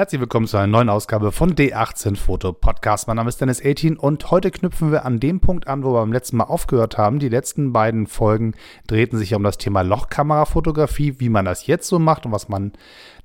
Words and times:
Herzlich 0.00 0.22
willkommen 0.22 0.46
zu 0.46 0.56
einer 0.56 0.66
neuen 0.66 0.88
Ausgabe 0.88 1.30
von 1.30 1.54
D18 1.54 2.16
Foto 2.16 2.54
Podcast. 2.54 3.06
Mein 3.06 3.16
Name 3.16 3.28
ist 3.28 3.38
Dennis 3.38 3.62
18 3.62 3.98
und 3.98 4.30
heute 4.30 4.50
knüpfen 4.50 4.92
wir 4.92 5.04
an 5.04 5.20
dem 5.20 5.40
Punkt 5.40 5.68
an, 5.68 5.84
wo 5.84 5.92
wir 5.92 6.00
beim 6.00 6.14
letzten 6.14 6.38
Mal 6.38 6.44
aufgehört 6.44 6.96
haben. 6.96 7.18
Die 7.18 7.28
letzten 7.28 7.74
beiden 7.74 8.06
Folgen 8.06 8.54
drehten 8.86 9.18
sich 9.18 9.34
um 9.34 9.42
das 9.42 9.58
Thema 9.58 9.82
Lochkamerafotografie, 9.82 11.16
wie 11.18 11.28
man 11.28 11.44
das 11.44 11.66
jetzt 11.66 11.86
so 11.86 11.98
macht 11.98 12.24
und 12.24 12.32
was 12.32 12.48
man 12.48 12.72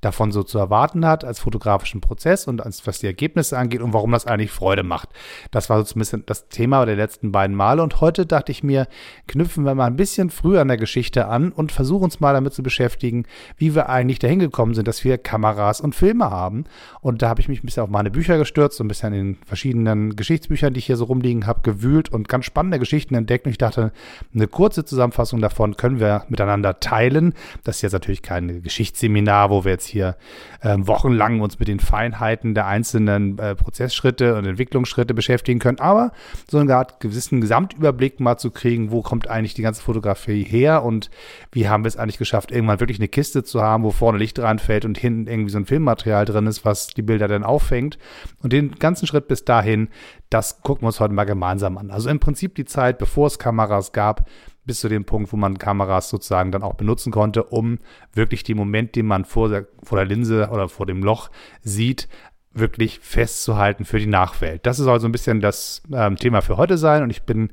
davon 0.01 0.31
so 0.31 0.43
zu 0.43 0.57
erwarten 0.57 1.05
hat 1.05 1.23
als 1.23 1.39
fotografischen 1.39 2.01
Prozess 2.01 2.47
und 2.47 2.63
als, 2.63 2.85
was 2.87 2.99
die 2.99 3.07
Ergebnisse 3.07 3.57
angeht 3.57 3.81
und 3.81 3.93
warum 3.93 4.11
das 4.11 4.27
eigentlich 4.27 4.51
Freude 4.51 4.83
macht. 4.83 5.09
Das 5.51 5.69
war 5.69 5.83
so 5.83 5.95
ein 5.95 5.99
bisschen 5.99 6.23
das 6.25 6.47
Thema 6.49 6.85
der 6.85 6.95
letzten 6.95 7.31
beiden 7.31 7.55
Male 7.55 7.83
und 7.83 8.01
heute 8.01 8.25
dachte 8.25 8.51
ich 8.51 8.63
mir, 8.63 8.87
knüpfen 9.27 9.65
wir 9.65 9.75
mal 9.75 9.87
ein 9.87 9.95
bisschen 9.95 10.29
früher 10.29 10.61
an 10.61 10.67
der 10.67 10.77
Geschichte 10.77 11.27
an 11.27 11.51
und 11.51 11.71
versuchen 11.71 12.05
uns 12.05 12.19
mal 12.19 12.33
damit 12.33 12.53
zu 12.53 12.63
beschäftigen, 12.63 13.25
wie 13.57 13.75
wir 13.75 13.89
eigentlich 13.89 14.19
dahin 14.19 14.39
gekommen 14.39 14.73
sind, 14.73 14.87
dass 14.87 15.03
wir 15.03 15.17
Kameras 15.17 15.81
und 15.81 15.95
Filme 15.95 16.29
haben. 16.29 16.65
Und 17.01 17.21
da 17.21 17.29
habe 17.29 17.41
ich 17.41 17.47
mich 17.47 17.63
ein 17.63 17.65
bisschen 17.65 17.83
auf 17.83 17.89
meine 17.89 18.11
Bücher 18.11 18.37
gestürzt, 18.37 18.77
so 18.77 18.83
ein 18.83 18.87
bisschen 18.87 19.13
in 19.13 19.37
verschiedenen 19.45 20.15
Geschichtsbüchern, 20.15 20.73
die 20.73 20.79
ich 20.79 20.85
hier 20.85 20.97
so 20.97 21.05
rumliegen 21.05 21.47
habe, 21.47 21.61
gewühlt 21.61 22.09
und 22.09 22.27
ganz 22.27 22.45
spannende 22.45 22.79
Geschichten 22.79 23.15
entdeckt. 23.15 23.45
Und 23.45 23.51
ich 23.51 23.57
dachte, 23.57 23.91
eine 24.33 24.47
kurze 24.47 24.85
Zusammenfassung 24.85 25.41
davon 25.41 25.77
können 25.77 25.99
wir 25.99 26.25
miteinander 26.29 26.79
teilen. 26.79 27.33
Das 27.63 27.77
ist 27.77 27.81
jetzt 27.81 27.93
natürlich 27.93 28.21
kein 28.21 28.63
Geschichtsseminar, 28.63 29.49
wo 29.49 29.63
wir 29.63 29.71
jetzt 29.71 29.84
hier 29.87 30.05
hier 30.05 30.17
ähm, 30.61 30.87
wochenlang 30.87 31.41
uns 31.41 31.59
mit 31.59 31.67
den 31.67 31.79
Feinheiten 31.79 32.53
der 32.53 32.67
einzelnen 32.67 33.37
äh, 33.39 33.55
Prozessschritte 33.55 34.35
und 34.35 34.45
Entwicklungsschritte 34.45 35.13
beschäftigen 35.13 35.59
können, 35.59 35.79
aber 35.79 36.11
so 36.49 36.57
einen 36.57 36.71
gewissen 36.99 37.41
Gesamtüberblick 37.41 38.19
mal 38.19 38.37
zu 38.37 38.51
kriegen, 38.51 38.91
wo 38.91 39.01
kommt 39.01 39.29
eigentlich 39.29 39.53
die 39.53 39.61
ganze 39.61 39.81
Fotografie 39.81 40.43
her 40.43 40.83
und 40.83 41.09
wie 41.51 41.67
haben 41.67 41.83
wir 41.83 41.87
es 41.87 41.97
eigentlich 41.97 42.17
geschafft, 42.17 42.51
irgendwann 42.51 42.79
wirklich 42.79 42.99
eine 42.99 43.07
Kiste 43.07 43.43
zu 43.43 43.61
haben, 43.61 43.83
wo 43.83 43.91
vorne 43.91 44.17
Licht 44.17 44.39
reinfällt 44.39 44.85
und 44.85 44.97
hinten 44.97 45.27
irgendwie 45.27 45.51
so 45.51 45.57
ein 45.57 45.65
Filmmaterial 45.65 46.25
drin 46.25 46.47
ist, 46.47 46.65
was 46.65 46.87
die 46.87 47.01
Bilder 47.01 47.27
dann 47.27 47.43
auffängt. 47.43 47.97
Und 48.41 48.53
den 48.53 48.71
ganzen 48.75 49.07
Schritt 49.07 49.27
bis 49.27 49.45
dahin, 49.45 49.89
das 50.29 50.61
gucken 50.61 50.83
wir 50.83 50.87
uns 50.87 50.99
heute 50.99 51.13
mal 51.13 51.25
gemeinsam 51.25 51.77
an. 51.77 51.91
Also 51.91 52.09
im 52.09 52.19
Prinzip 52.19 52.55
die 52.55 52.65
Zeit, 52.65 52.97
bevor 52.97 53.27
es 53.27 53.39
Kameras 53.39 53.91
gab, 53.91 54.27
bis 54.65 54.79
zu 54.79 54.89
dem 54.89 55.05
Punkt, 55.05 55.31
wo 55.31 55.37
man 55.37 55.57
Kameras 55.57 56.09
sozusagen 56.09 56.51
dann 56.51 56.63
auch 56.63 56.73
benutzen 56.73 57.11
konnte, 57.11 57.43
um 57.43 57.79
wirklich 58.13 58.43
den 58.43 58.57
Moment, 58.57 58.95
den 58.95 59.05
man 59.05 59.25
vor 59.25 59.49
der, 59.49 59.67
vor 59.83 59.97
der 59.97 60.05
Linse 60.05 60.49
oder 60.51 60.69
vor 60.69 60.85
dem 60.85 61.03
Loch 61.03 61.29
sieht, 61.61 62.07
wirklich 62.53 62.99
festzuhalten 62.99 63.85
für 63.85 63.99
die 63.99 64.07
Nachwelt. 64.07 64.65
Das 64.65 64.77
soll 64.77 64.89
also 64.89 65.07
ein 65.07 65.11
bisschen 65.11 65.41
das 65.41 65.83
ähm, 65.93 66.15
Thema 66.15 66.41
für 66.41 66.57
heute 66.57 66.77
sein 66.77 67.03
und 67.03 67.09
ich 67.09 67.23
bin 67.23 67.49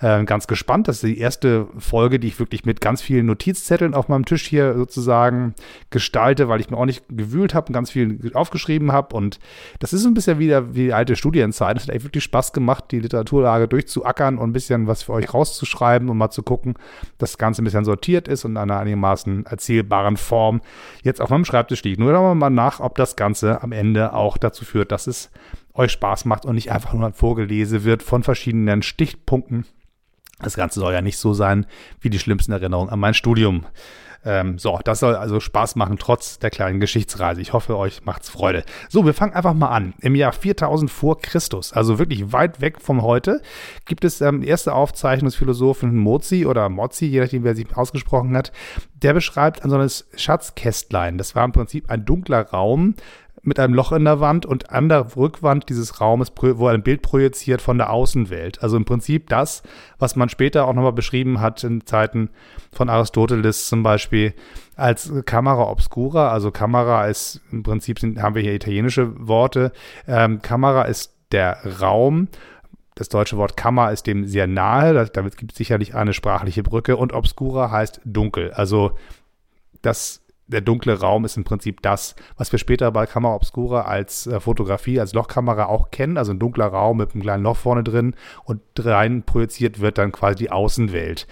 äh, 0.00 0.24
ganz 0.24 0.46
gespannt. 0.46 0.88
Das 0.88 0.96
ist 0.96 1.04
die 1.04 1.18
erste 1.18 1.66
Folge, 1.78 2.18
die 2.18 2.28
ich 2.28 2.38
wirklich 2.38 2.64
mit 2.64 2.80
ganz 2.80 3.02
vielen 3.02 3.26
Notizzetteln 3.26 3.94
auf 3.94 4.08
meinem 4.08 4.24
Tisch 4.24 4.46
hier 4.46 4.74
sozusagen 4.74 5.54
gestalte, 5.90 6.48
weil 6.48 6.60
ich 6.60 6.70
mir 6.70 6.78
auch 6.78 6.86
nicht 6.86 7.04
gewühlt 7.08 7.54
habe 7.54 7.68
und 7.68 7.74
ganz 7.74 7.90
viel 7.90 8.18
aufgeschrieben 8.34 8.92
habe. 8.92 9.14
Und 9.14 9.38
das 9.78 9.92
ist 9.92 10.06
ein 10.06 10.14
bisschen 10.14 10.38
wieder 10.38 10.74
wie 10.74 10.84
die 10.84 10.92
alte 10.94 11.16
Studienzeit. 11.16 11.76
Es 11.76 11.86
hat 11.86 11.94
echt 11.94 12.04
wirklich 12.04 12.24
Spaß 12.24 12.52
gemacht, 12.52 12.84
die 12.90 13.00
Literaturlage 13.00 13.68
durchzuackern 13.68 14.38
und 14.38 14.50
ein 14.50 14.52
bisschen 14.52 14.86
was 14.86 15.02
für 15.02 15.12
euch 15.12 15.32
rauszuschreiben 15.32 16.08
und 16.08 16.16
mal 16.16 16.30
zu 16.30 16.42
gucken, 16.42 16.74
dass 17.18 17.32
das 17.32 17.38
Ganze 17.38 17.62
ein 17.62 17.64
bisschen 17.64 17.84
sortiert 17.84 18.26
ist 18.26 18.44
und 18.44 18.52
in 18.52 18.56
einer 18.56 18.78
einigermaßen 18.78 19.46
erzählbaren 19.46 20.16
Form 20.16 20.62
jetzt 21.02 21.20
auf 21.20 21.28
meinem 21.28 21.44
Schreibtisch 21.44 21.82
liegt. 21.84 22.00
Nur 22.00 22.12
schauen 22.12 22.24
wir 22.24 22.34
mal 22.34 22.50
nach, 22.50 22.80
ob 22.80 22.96
das 22.96 23.16
Ganze 23.16 23.62
am 23.62 23.72
Ende 23.72 24.14
auch 24.14 24.38
dazu 24.38 24.64
führt, 24.64 24.92
dass 24.92 25.06
es 25.06 25.30
euch 25.74 25.92
Spaß 25.92 26.24
macht 26.24 26.46
und 26.46 26.54
nicht 26.54 26.72
einfach 26.72 26.94
nur 26.94 27.06
ein 27.06 27.12
Vorgelese 27.12 27.84
wird 27.84 28.02
von 28.02 28.22
verschiedenen 28.22 28.82
Stichpunkten 28.82 29.64
das 30.42 30.54
Ganze 30.54 30.80
soll 30.80 30.92
ja 30.92 31.02
nicht 31.02 31.18
so 31.18 31.32
sein 31.32 31.66
wie 32.00 32.10
die 32.10 32.18
schlimmsten 32.18 32.52
Erinnerungen 32.52 32.90
an 32.90 32.98
mein 32.98 33.14
Studium. 33.14 33.66
Ähm, 34.22 34.58
so, 34.58 34.78
das 34.84 35.00
soll 35.00 35.16
also 35.16 35.40
Spaß 35.40 35.76
machen, 35.76 35.96
trotz 35.98 36.38
der 36.38 36.50
kleinen 36.50 36.78
Geschichtsreise. 36.78 37.40
Ich 37.40 37.54
hoffe, 37.54 37.76
euch 37.78 38.04
macht's 38.04 38.28
Freude. 38.28 38.64
So, 38.90 39.06
wir 39.06 39.14
fangen 39.14 39.32
einfach 39.32 39.54
mal 39.54 39.68
an. 39.68 39.94
Im 40.00 40.14
Jahr 40.14 40.32
4000 40.32 40.90
vor 40.90 41.20
Christus, 41.20 41.72
also 41.72 41.98
wirklich 41.98 42.32
weit 42.32 42.60
weg 42.60 42.80
vom 42.80 43.02
heute, 43.02 43.40
gibt 43.86 44.04
es 44.04 44.20
ähm, 44.20 44.42
erste 44.42 44.74
Aufzeichnung 44.74 45.28
des 45.28 45.36
Philosophen 45.36 45.96
Mozi 45.96 46.44
oder 46.44 46.68
Mozi, 46.68 47.06
je 47.06 47.20
nachdem, 47.20 47.44
wer 47.44 47.56
sich 47.56 47.74
ausgesprochen 47.74 48.36
hat. 48.36 48.52
Der 49.02 49.14
beschreibt 49.14 49.64
an 49.64 49.70
so 49.70 49.76
einem 49.76 49.88
Schatzkästlein. 50.14 51.16
Das 51.16 51.34
war 51.34 51.44
im 51.46 51.52
Prinzip 51.52 51.88
ein 51.88 52.04
dunkler 52.04 52.42
Raum, 52.50 52.94
mit 53.42 53.58
einem 53.58 53.74
Loch 53.74 53.92
in 53.92 54.04
der 54.04 54.20
Wand 54.20 54.44
und 54.46 54.70
an 54.70 54.88
der 54.88 55.16
Rückwand 55.16 55.68
dieses 55.68 56.00
Raumes, 56.00 56.32
wo 56.36 56.66
ein 56.66 56.82
Bild 56.82 57.02
projiziert 57.02 57.62
von 57.62 57.78
der 57.78 57.90
Außenwelt. 57.90 58.62
Also 58.62 58.76
im 58.76 58.84
Prinzip 58.84 59.28
das, 59.28 59.62
was 59.98 60.16
man 60.16 60.28
später 60.28 60.66
auch 60.66 60.74
nochmal 60.74 60.92
beschrieben 60.92 61.40
hat 61.40 61.64
in 61.64 61.86
Zeiten 61.86 62.30
von 62.72 62.88
Aristoteles 62.88 63.68
zum 63.68 63.82
Beispiel 63.82 64.34
als 64.76 65.12
Kamera 65.24 65.70
obscura. 65.70 66.30
Also 66.30 66.50
Kamera 66.50 67.06
ist 67.06 67.40
im 67.50 67.62
Prinzip, 67.62 67.98
sind, 67.98 68.20
haben 68.22 68.34
wir 68.34 68.42
hier 68.42 68.54
italienische 68.54 69.26
Worte. 69.26 69.72
Ähm, 70.06 70.42
Kamera 70.42 70.82
ist 70.82 71.14
der 71.32 71.58
Raum, 71.80 72.28
das 73.00 73.08
deutsche 73.08 73.36
Wort 73.38 73.56
Kammer 73.56 73.92
ist 73.92 74.06
dem 74.06 74.26
sehr 74.26 74.46
nahe, 74.46 75.06
damit 75.06 75.38
gibt 75.38 75.52
es 75.52 75.58
sicherlich 75.58 75.94
eine 75.94 76.12
sprachliche 76.12 76.62
Brücke 76.62 76.96
und 76.98 77.14
obscura 77.14 77.70
heißt 77.70 78.00
dunkel. 78.04 78.52
Also 78.52 78.92
das 79.80 80.20
der 80.50 80.60
dunkle 80.60 80.98
Raum 80.98 81.24
ist 81.24 81.36
im 81.36 81.44
Prinzip 81.44 81.80
das, 81.82 82.14
was 82.36 82.52
wir 82.52 82.58
später 82.58 82.90
bei 82.90 83.06
Kamera 83.06 83.34
Obscura 83.34 83.82
als 83.82 84.26
äh, 84.26 84.40
Fotografie, 84.40 85.00
als 85.00 85.14
Lochkamera 85.14 85.66
auch 85.66 85.90
kennen. 85.90 86.18
Also 86.18 86.32
ein 86.32 86.38
dunkler 86.38 86.66
Raum 86.66 86.98
mit 86.98 87.14
einem 87.14 87.22
kleinen 87.22 87.42
Loch 87.42 87.56
vorne 87.56 87.84
drin 87.84 88.14
und 88.44 88.60
rein 88.78 89.22
projiziert 89.22 89.80
wird 89.80 89.98
dann 89.98 90.12
quasi 90.12 90.36
die 90.36 90.50
Außenwelt. 90.50 91.26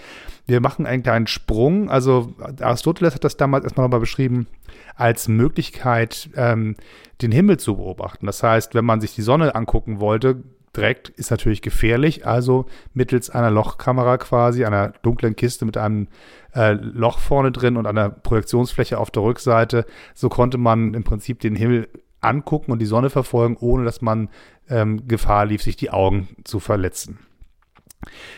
Wir 0.45 0.61
machen 0.61 0.85
einen 0.85 1.03
kleinen 1.03 1.27
Sprung. 1.27 1.89
Also 1.89 2.33
Aristoteles 2.59 3.13
hat 3.13 3.23
das 3.23 3.37
damals 3.37 3.65
erstmal 3.65 3.85
nochmal 3.85 3.99
beschrieben 3.99 4.47
als 4.95 5.27
Möglichkeit, 5.27 6.29
ähm, 6.35 6.75
den 7.21 7.31
Himmel 7.31 7.57
zu 7.57 7.75
beobachten. 7.75 8.25
Das 8.25 8.41
heißt, 8.41 8.73
wenn 8.75 8.85
man 8.85 9.01
sich 9.01 9.13
die 9.13 9.21
Sonne 9.21 9.55
angucken 9.55 9.99
wollte, 9.99 10.43
direkt 10.75 11.09
ist 11.09 11.31
natürlich 11.31 11.61
gefährlich. 11.61 12.25
Also 12.25 12.65
mittels 12.93 13.29
einer 13.29 13.51
Lochkamera 13.51 14.17
quasi, 14.17 14.65
einer 14.65 14.93
dunklen 15.01 15.35
Kiste 15.35 15.65
mit 15.65 15.77
einem 15.77 16.07
äh, 16.55 16.73
Loch 16.73 17.19
vorne 17.19 17.51
drin 17.51 17.77
und 17.77 17.85
einer 17.85 18.09
Projektionsfläche 18.09 18.97
auf 18.97 19.11
der 19.11 19.23
Rückseite. 19.23 19.85
So 20.13 20.29
konnte 20.29 20.57
man 20.57 20.93
im 20.93 21.03
Prinzip 21.03 21.39
den 21.39 21.55
Himmel 21.55 21.87
angucken 22.21 22.71
und 22.71 22.79
die 22.79 22.85
Sonne 22.85 23.09
verfolgen, 23.09 23.57
ohne 23.59 23.85
dass 23.85 24.01
man 24.01 24.29
ähm, 24.69 25.07
Gefahr 25.07 25.45
lief, 25.45 25.63
sich 25.63 25.75
die 25.75 25.91
Augen 25.91 26.27
zu 26.43 26.59
verletzen. 26.59 27.19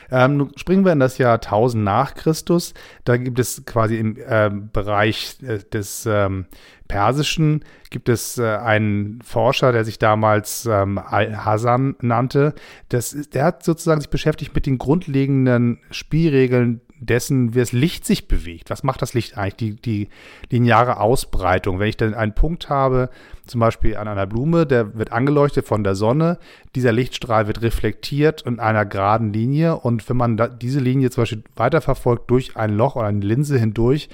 Ähm, 0.10 0.38
nun 0.38 0.52
springen 0.58 0.86
wir 0.86 0.92
in 0.92 1.00
das 1.00 1.18
Jahr 1.18 1.36
1000 1.36 1.84
nach 1.84 2.16
Christus. 2.16 2.74
Da 3.06 3.18
gibt 3.18 3.40
es 3.40 3.64
quasi 3.66 3.98
im 3.98 4.18
äh, 4.18 4.50
Bereich 4.50 5.38
äh, 5.44 5.60
des 5.60 6.06
ähm, 6.06 6.46
Persischen 6.88 7.64
gibt 7.90 8.10
es 8.10 8.38
äh, 8.38 8.44
einen 8.44 9.22
Forscher, 9.22 9.72
der 9.72 9.86
sich 9.86 9.98
damals 9.98 10.66
ähm, 10.66 10.98
Al-Hasan 10.98 11.96
nannte. 12.02 12.54
Das, 12.90 13.16
der 13.34 13.46
hat 13.46 13.64
sozusagen 13.64 14.02
sich 14.02 14.10
beschäftigt 14.10 14.54
mit 14.54 14.66
den 14.66 14.78
grundlegenden 14.78 15.80
Spielregeln 15.90 16.82
dessen, 17.02 17.54
wie 17.54 17.60
das 17.60 17.72
Licht 17.72 18.06
sich 18.06 18.28
bewegt. 18.28 18.70
Was 18.70 18.84
macht 18.84 19.02
das 19.02 19.14
Licht 19.14 19.38
eigentlich? 19.38 19.82
Die, 19.82 20.08
die 20.52 20.56
lineare 20.56 21.00
Ausbreitung. 21.00 21.80
Wenn 21.80 21.90
ich 21.90 21.98
dann 21.98 22.14
einen 22.14 22.34
Punkt 22.34 22.70
habe, 22.70 23.10
zum 23.48 23.60
Beispiel 23.60 23.98
an 23.98 24.08
einer 24.08 24.28
Blume, 24.28 24.66
der 24.66 24.96
wird 24.98 25.12
angeleuchtet 25.12 25.66
von 25.66 25.84
der 25.84 25.96
Sonne, 25.96 26.38
dieser 26.76 26.92
Lichtstrahl 26.92 27.48
wird 27.48 27.64
reflektiert 27.64 28.44
in 28.44 28.60
einer 28.60 28.86
geraden 28.86 29.34
Linie 29.34 29.78
und 29.78 30.08
wenn 30.10 30.18
man 30.18 30.38
diese 30.62 30.80
Linie 30.80 31.10
zum 31.10 31.24
Beispiel 31.24 31.44
weiterverfolgt 31.56 32.30
durch 32.30 32.56
ein 32.56 32.78
Loch 32.78 32.96
oder 32.96 33.08
eine 33.08 33.26
Linse 33.26 33.58
hindurch, 33.58 34.10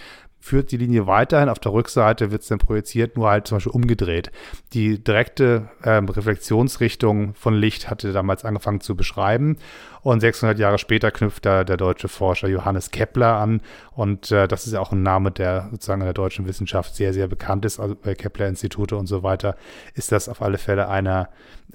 führt 0.47 0.71
die 0.71 0.77
Linie 0.77 1.07
weiterhin. 1.07 1.49
Auf 1.49 1.59
der 1.59 1.73
Rückseite 1.73 2.31
wird 2.31 2.41
es 2.41 2.47
dann 2.47 2.57
projiziert, 2.57 3.17
nur 3.17 3.29
halt 3.29 3.47
zum 3.47 3.57
Beispiel 3.57 3.73
umgedreht. 3.73 4.31
Die 4.73 5.03
direkte 5.03 5.69
ähm, 5.83 6.07
Reflexionsrichtung 6.09 7.35
von 7.35 7.53
Licht 7.53 7.89
hatte 7.89 8.13
damals 8.13 8.45
angefangen 8.45 8.81
zu 8.81 8.95
beschreiben. 8.95 9.57
Und 10.01 10.21
600 10.21 10.57
Jahre 10.57 10.77
später 10.77 11.11
knüpft 11.11 11.45
da 11.45 11.65
der 11.65 11.75
deutsche 11.75 12.07
Forscher 12.07 12.47
Johannes 12.47 12.91
Kepler 12.91 13.35
an. 13.35 13.61
Und 13.91 14.31
äh, 14.31 14.47
das 14.47 14.65
ist 14.65 14.73
ja 14.73 14.79
auch 14.79 14.93
ein 14.93 15.03
Name, 15.03 15.31
der 15.31 15.67
sozusagen 15.71 16.01
in 16.01 16.05
der 16.05 16.13
deutschen 16.13 16.47
Wissenschaft 16.47 16.95
sehr, 16.95 17.13
sehr 17.13 17.27
bekannt 17.27 17.65
ist. 17.65 17.79
Also 17.79 17.95
bei 17.95 18.15
Kepler-Institute 18.15 18.95
und 18.95 19.07
so 19.07 19.21
weiter 19.23 19.57
ist 19.95 20.11
das 20.11 20.29
auf 20.29 20.41
alle 20.41 20.57
Fälle 20.57 20.87
einer, 20.87 21.29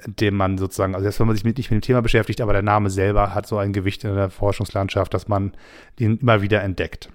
dem 0.07 0.35
man 0.35 0.57
sozusagen, 0.57 0.95
also 0.95 1.07
jetzt, 1.07 1.21
wenn 1.21 1.27
man 1.27 1.37
sich 1.37 1.45
mit, 1.45 1.59
nicht 1.59 1.71
mit 1.71 1.83
dem 1.83 1.87
Thema 1.87 2.01
beschäftigt, 2.01 2.41
aber 2.41 2.55
der 2.55 2.63
Name 2.63 2.89
selber 2.89 3.35
hat 3.35 3.47
so 3.47 3.59
ein 3.59 3.75
Gewicht 3.75 4.03
in 4.05 4.15
der 4.15 4.31
Forschungslandschaft, 4.31 5.13
dass 5.13 5.29
man 5.29 5.53
den 6.01 6.17
immer 6.17 6.41
wieder 6.41 6.63
entdeckt. 6.63 7.11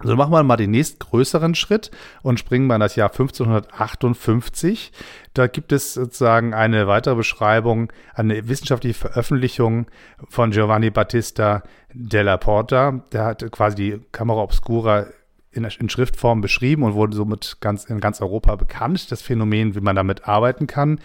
Also 0.00 0.16
machen 0.16 0.32
wir 0.32 0.42
mal 0.42 0.56
den 0.56 0.72
nächstgrößeren 0.72 1.54
Schritt 1.54 1.90
und 2.22 2.40
springen 2.40 2.66
mal 2.66 2.74
in 2.74 2.80
das 2.80 2.96
Jahr 2.96 3.10
1558. 3.10 4.92
Da 5.34 5.46
gibt 5.46 5.70
es 5.70 5.94
sozusagen 5.94 6.52
eine 6.52 6.88
weitere 6.88 7.14
Beschreibung, 7.14 7.92
eine 8.12 8.48
wissenschaftliche 8.48 8.98
Veröffentlichung 8.98 9.86
von 10.28 10.50
Giovanni 10.50 10.90
Battista 10.90 11.62
della 11.92 12.36
Porta. 12.38 13.04
Der 13.12 13.24
hat 13.24 13.50
quasi 13.52 13.76
die 13.76 14.00
Camera 14.10 14.42
Obscura 14.42 15.06
in, 15.52 15.64
in, 15.64 15.88
Schriftform 15.88 16.40
beschrieben 16.40 16.82
und 16.82 16.94
wurde 16.94 17.16
somit 17.16 17.58
ganz, 17.60 17.84
in 17.84 18.00
ganz 18.00 18.20
Europa 18.20 18.56
bekannt, 18.56 19.12
das 19.12 19.22
Phänomen, 19.22 19.76
wie 19.76 19.80
man 19.80 19.94
damit 19.94 20.26
arbeiten 20.26 20.66
kann. 20.66 20.98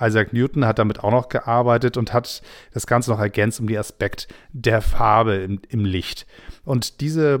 Isaac 0.00 0.32
Newton 0.32 0.64
hat 0.64 0.78
damit 0.78 1.02
auch 1.02 1.10
noch 1.10 1.28
gearbeitet 1.28 1.96
und 1.96 2.12
hat 2.12 2.42
das 2.72 2.86
Ganze 2.86 3.10
noch 3.10 3.18
ergänzt 3.18 3.58
um 3.58 3.66
die 3.66 3.78
Aspekt 3.78 4.28
der 4.52 4.80
Farbe 4.80 5.34
im, 5.34 5.60
im 5.68 5.84
Licht. 5.84 6.26
Und 6.64 7.00
diese 7.00 7.40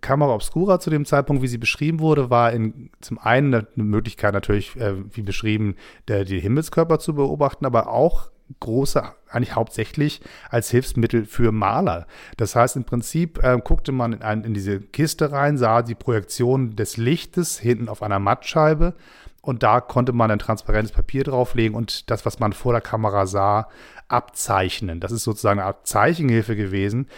Kamera 0.00 0.34
Obscura 0.34 0.80
zu 0.80 0.90
dem 0.90 1.04
Zeitpunkt, 1.04 1.42
wie 1.42 1.48
sie 1.48 1.58
beschrieben 1.58 2.00
wurde, 2.00 2.30
war 2.30 2.52
in, 2.52 2.90
zum 3.00 3.18
einen 3.18 3.54
eine 3.54 3.66
Möglichkeit 3.76 4.34
natürlich, 4.34 4.76
äh, 4.76 4.94
wie 5.14 5.22
beschrieben, 5.22 5.76
der, 6.08 6.24
die 6.24 6.40
Himmelskörper 6.40 6.98
zu 6.98 7.14
beobachten, 7.14 7.66
aber 7.66 7.88
auch 7.88 8.30
große, 8.58 9.02
eigentlich 9.28 9.54
hauptsächlich 9.54 10.20
als 10.48 10.70
Hilfsmittel 10.70 11.24
für 11.24 11.52
Maler. 11.52 12.06
Das 12.36 12.56
heißt, 12.56 12.76
im 12.76 12.84
Prinzip 12.84 13.42
äh, 13.42 13.58
guckte 13.62 13.92
man 13.92 14.14
in, 14.14 14.22
ein, 14.22 14.44
in 14.44 14.54
diese 14.54 14.80
Kiste 14.80 15.30
rein, 15.30 15.56
sah 15.56 15.82
die 15.82 15.94
Projektion 15.94 16.74
des 16.74 16.96
Lichtes 16.96 17.58
hinten 17.58 17.88
auf 17.88 18.02
einer 18.02 18.18
Mattscheibe 18.18 18.94
und 19.40 19.62
da 19.62 19.80
konnte 19.80 20.12
man 20.12 20.30
ein 20.30 20.38
transparentes 20.38 20.92
Papier 20.92 21.24
drauflegen 21.24 21.76
und 21.76 22.10
das, 22.10 22.26
was 22.26 22.38
man 22.38 22.52
vor 22.52 22.72
der 22.72 22.82
Kamera 22.82 23.26
sah, 23.26 23.68
abzeichnen. 24.08 25.00
Das 25.00 25.12
ist 25.12 25.24
sozusagen 25.24 25.60
eine 25.60 25.68
Art 25.68 25.86
Zeichenhilfe 25.86 26.56
gewesen, 26.56 27.08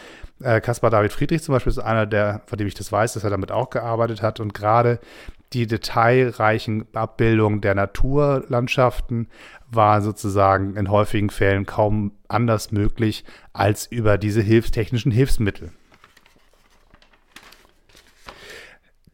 äh, 0.42 0.60
Caspar 0.60 0.90
David 0.90 1.12
Friedrich 1.12 1.42
zum 1.42 1.54
Beispiel 1.54 1.70
ist 1.70 1.78
einer 1.78 2.06
der, 2.06 2.42
von 2.46 2.58
dem 2.58 2.66
ich 2.66 2.74
das 2.74 2.90
weiß, 2.90 3.14
dass 3.14 3.24
er 3.24 3.30
damit 3.30 3.52
auch 3.52 3.70
gearbeitet 3.70 4.22
hat 4.22 4.40
und 4.40 4.54
gerade 4.54 4.98
die 5.52 5.66
detailreichen 5.66 6.86
Abbildungen 6.94 7.60
der 7.60 7.74
Naturlandschaften 7.74 9.28
waren 9.70 10.02
sozusagen 10.02 10.76
in 10.76 10.90
häufigen 10.90 11.30
Fällen 11.30 11.66
kaum 11.66 12.12
anders 12.28 12.72
möglich 12.72 13.24
als 13.52 13.86
über 13.86 14.18
diese 14.18 14.40
hilfstechnischen 14.40 15.12
Hilfsmittel. 15.12 15.70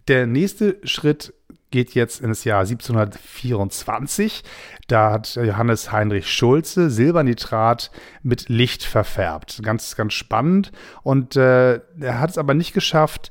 Der 0.07 0.27
nächste 0.27 0.79
Schritt 0.85 1.35
geht 1.71 1.95
jetzt 1.95 2.21
ins 2.21 2.45
Jahr 2.45 2.61
1724. 2.61 4.43
Da 4.87 5.13
hat 5.13 5.35
Johannes 5.37 5.93
Heinrich 5.93 6.29
Schulze 6.29 6.91
Silbernitrat 6.91 7.91
mit 8.23 8.49
Licht 8.49 8.83
verfärbt. 8.83 9.61
Ganz, 9.63 9.97
ganz 9.97 10.15
spannend. 10.15 10.73
Und 11.03 11.37
äh, 11.37 11.81
er 12.01 12.21
hat 12.21 12.31
es 12.31 12.39
aber 12.39 12.55
nicht 12.55 12.73
geschafft, 12.73 13.31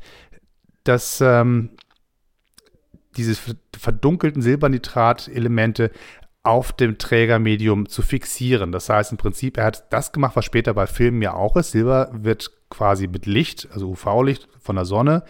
dass 0.84 1.20
ähm, 1.22 1.72
diese 3.18 3.36
verdunkelten 3.78 4.42
Silbernitrat-Elemente 4.42 5.92
auf 6.44 6.72
dem 6.72 6.98
Trägermedium 6.98 7.90
zu 7.90 8.02
fixieren. 8.02 8.72
Das 8.72 8.88
heißt 8.88 9.12
im 9.12 9.18
Prinzip, 9.18 9.58
er 9.58 9.66
hat 9.66 9.92
das 9.92 10.14
gemacht, 10.14 10.38
was 10.38 10.46
später 10.46 10.74
bei 10.74 10.88
Filmen 10.88 11.22
ja 11.22 11.34
auch 11.34 11.58
ist. 11.58 11.72
Silber 11.72 12.10
wird 12.14 12.52
quasi 12.70 13.08
mit 13.08 13.26
Licht, 13.26 13.68
also 13.74 13.90
UV-Licht 13.90 14.48
von 14.60 14.78
der 14.78 14.86
Sonne, 14.86 15.24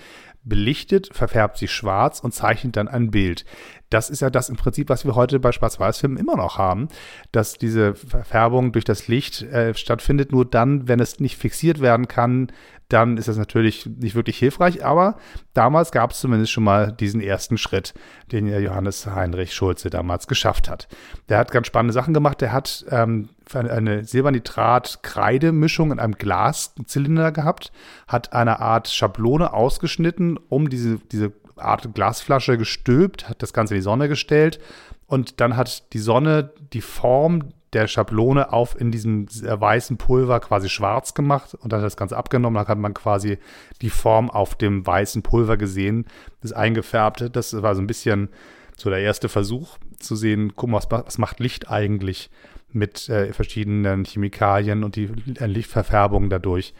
belichtet, 0.48 1.10
verfärbt 1.14 1.58
sich 1.58 1.72
schwarz 1.72 2.20
und 2.20 2.34
zeichnet 2.34 2.76
dann 2.76 2.88
ein 2.88 3.12
Bild. 3.12 3.46
Das 3.90 4.10
ist 4.10 4.22
ja 4.22 4.30
das 4.30 4.50
im 4.50 4.58
Prinzip, 4.58 4.90
was 4.90 5.06
wir 5.06 5.16
heute 5.16 5.40
bei 5.40 5.52
Schwarz-Weiß-Filmen 5.52 6.18
immer 6.18 6.36
noch 6.36 6.58
haben, 6.58 6.90
dass 7.32 7.58
diese 7.58 7.96
Verfärbung 7.96 8.72
durch 8.72 8.86
das 8.86 9.08
Licht 9.08 9.44
äh, 9.44 9.74
stattfindet. 9.74 10.32
Nur 10.32 10.46
dann, 10.46 10.88
wenn 10.88 11.00
es 11.00 11.20
nicht 11.20 11.38
fixiert 11.38 11.80
werden 11.80 12.08
kann, 12.08 12.52
dann 12.90 13.18
ist 13.18 13.28
das 13.28 13.38
natürlich 13.38 13.86
nicht 13.86 14.16
wirklich 14.16 14.38
hilfreich. 14.38 14.86
Aber 14.86 15.18
damals 15.54 15.92
gab 15.92 16.12
es 16.12 16.20
zumindest 16.20 16.52
schon 16.52 16.64
mal 16.64 16.92
diesen 16.92 17.22
ersten 17.22 17.58
Schritt, 17.58 17.94
den 18.32 18.48
Johannes 18.48 19.06
Heinrich 19.06 19.54
Schulze 19.54 19.90
damals 19.90 20.28
geschafft 20.28 20.70
hat. 20.70 20.88
Der 21.30 21.38
hat 21.38 21.52
ganz 21.52 21.68
spannende 21.68 21.94
Sachen 21.94 22.14
gemacht. 22.14 22.42
Der 22.42 22.54
hat 22.54 22.86
ähm, 22.90 23.30
eine 23.54 24.04
Silbernitrat-Kreidemischung 24.04 25.92
in 25.92 26.00
einem 26.00 26.14
Glaszylinder 26.16 27.32
gehabt, 27.32 27.72
hat 28.08 28.34
eine 28.34 28.60
Art 28.60 28.88
Schablone 28.88 29.54
ausgeschnitten, 29.54 30.38
um 30.50 30.70
diese, 30.70 31.00
diese 31.12 31.34
Art 31.60 31.94
Glasflasche 31.94 32.58
gestülpt, 32.58 33.30
hat 33.30 33.42
das 33.42 33.54
Ganze 33.54 33.74
in 33.74 33.80
die 33.80 33.84
Sonne 33.84 34.10
gestellt 34.10 34.60
und 35.08 35.40
dann 35.42 35.56
hat 35.56 35.94
die 35.94 36.00
Sonne 36.00 36.52
die 36.74 36.82
Form 36.82 37.54
der 37.74 37.88
Schablone 37.88 38.54
auf 38.54 38.80
in 38.80 38.92
diesem 38.92 39.28
weißen 39.28 39.98
Pulver 39.98 40.40
quasi 40.40 40.70
schwarz 40.70 41.14
gemacht 41.14 41.54
und 41.54 41.74
dann 41.74 41.82
hat 41.82 41.86
das 41.86 41.98
Ganze 41.98 42.16
abgenommen. 42.16 42.56
Dann 42.56 42.68
hat 42.68 42.78
man 42.78 42.94
quasi 42.94 43.38
die 43.82 43.90
Form 43.90 44.30
auf 44.30 44.56
dem 44.56 44.86
weißen 44.86 45.22
Pulver 45.22 45.58
gesehen, 45.58 46.06
das 46.42 46.54
eingefärbte. 46.54 47.30
Das 47.30 47.62
war 47.62 47.76
so 47.76 47.82
ein 47.82 47.88
bisschen 47.88 48.30
so 48.78 48.90
der 48.90 49.00
erste 49.00 49.28
Versuch 49.28 49.78
zu 50.00 50.16
sehen, 50.16 50.54
guck 50.56 50.70
mal, 50.70 50.78
was, 50.78 50.90
was 50.90 51.18
macht 51.18 51.40
Licht 51.40 51.70
eigentlich 51.70 52.30
mit 52.72 53.10
äh, 53.10 53.34
verschiedenen 53.34 54.06
Chemikalien 54.06 54.84
und 54.84 54.96
die 54.96 55.08
Lichtverfärbung 55.08 56.30
dadurch 56.30 56.74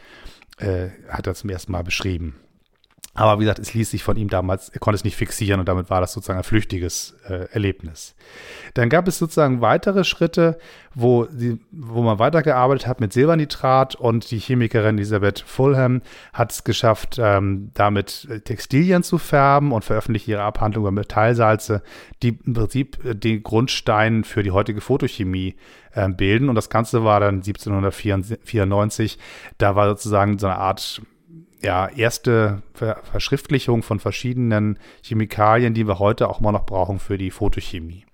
äh, 0.58 0.88
hat 1.08 1.26
er 1.26 1.34
zum 1.34 1.50
ersten 1.50 1.72
Mal 1.72 1.82
beschrieben. 1.82 2.36
Aber 3.14 3.40
wie 3.40 3.44
gesagt, 3.44 3.58
es 3.58 3.74
ließ 3.74 3.90
sich 3.90 4.04
von 4.04 4.16
ihm 4.16 4.28
damals, 4.28 4.68
er 4.68 4.78
konnte 4.78 4.94
es 4.94 5.02
nicht 5.02 5.16
fixieren 5.16 5.58
und 5.58 5.68
damit 5.68 5.90
war 5.90 6.00
das 6.00 6.12
sozusagen 6.12 6.38
ein 6.38 6.44
flüchtiges 6.44 7.16
äh, 7.28 7.48
Erlebnis. 7.52 8.14
Dann 8.74 8.88
gab 8.88 9.08
es 9.08 9.18
sozusagen 9.18 9.60
weitere 9.60 10.04
Schritte, 10.04 10.58
wo, 10.94 11.24
die, 11.24 11.58
wo 11.72 12.02
man 12.02 12.20
weitergearbeitet 12.20 12.86
hat 12.86 13.00
mit 13.00 13.12
Silbernitrat 13.12 13.96
und 13.96 14.30
die 14.30 14.38
Chemikerin 14.38 14.98
Elisabeth 14.98 15.40
Fulham 15.40 16.02
hat 16.32 16.52
es 16.52 16.62
geschafft, 16.62 17.18
ähm, 17.18 17.70
damit 17.74 18.28
Textilien 18.44 19.02
zu 19.02 19.18
färben 19.18 19.72
und 19.72 19.84
veröffentlicht 19.84 20.28
ihre 20.28 20.42
Abhandlung 20.42 20.84
über 20.84 20.92
Metallsalze, 20.92 21.82
die 22.22 22.38
im 22.44 22.54
Prinzip 22.54 23.04
äh, 23.04 23.14
den 23.16 23.42
Grundstein 23.42 24.22
für 24.22 24.44
die 24.44 24.52
heutige 24.52 24.80
Photochemie 24.80 25.56
äh, 25.92 26.08
bilden. 26.08 26.48
Und 26.48 26.54
das 26.54 26.70
Ganze 26.70 27.02
war 27.02 27.18
dann 27.18 27.36
1794. 27.36 29.18
Da 29.58 29.74
war 29.74 29.88
sozusagen 29.88 30.38
so 30.38 30.46
eine 30.46 30.58
Art 30.58 31.02
ja, 31.62 31.88
erste 31.88 32.62
Ver 32.74 33.00
Verschriftlichung 33.02 33.82
von 33.82 34.00
verschiedenen 34.00 34.78
Chemikalien, 35.02 35.74
die 35.74 35.86
wir 35.86 35.98
heute 35.98 36.28
auch 36.28 36.40
immer 36.40 36.52
noch 36.52 36.66
brauchen 36.66 36.98
für 36.98 37.18
die 37.18 37.30
Photochemie. 37.30 38.04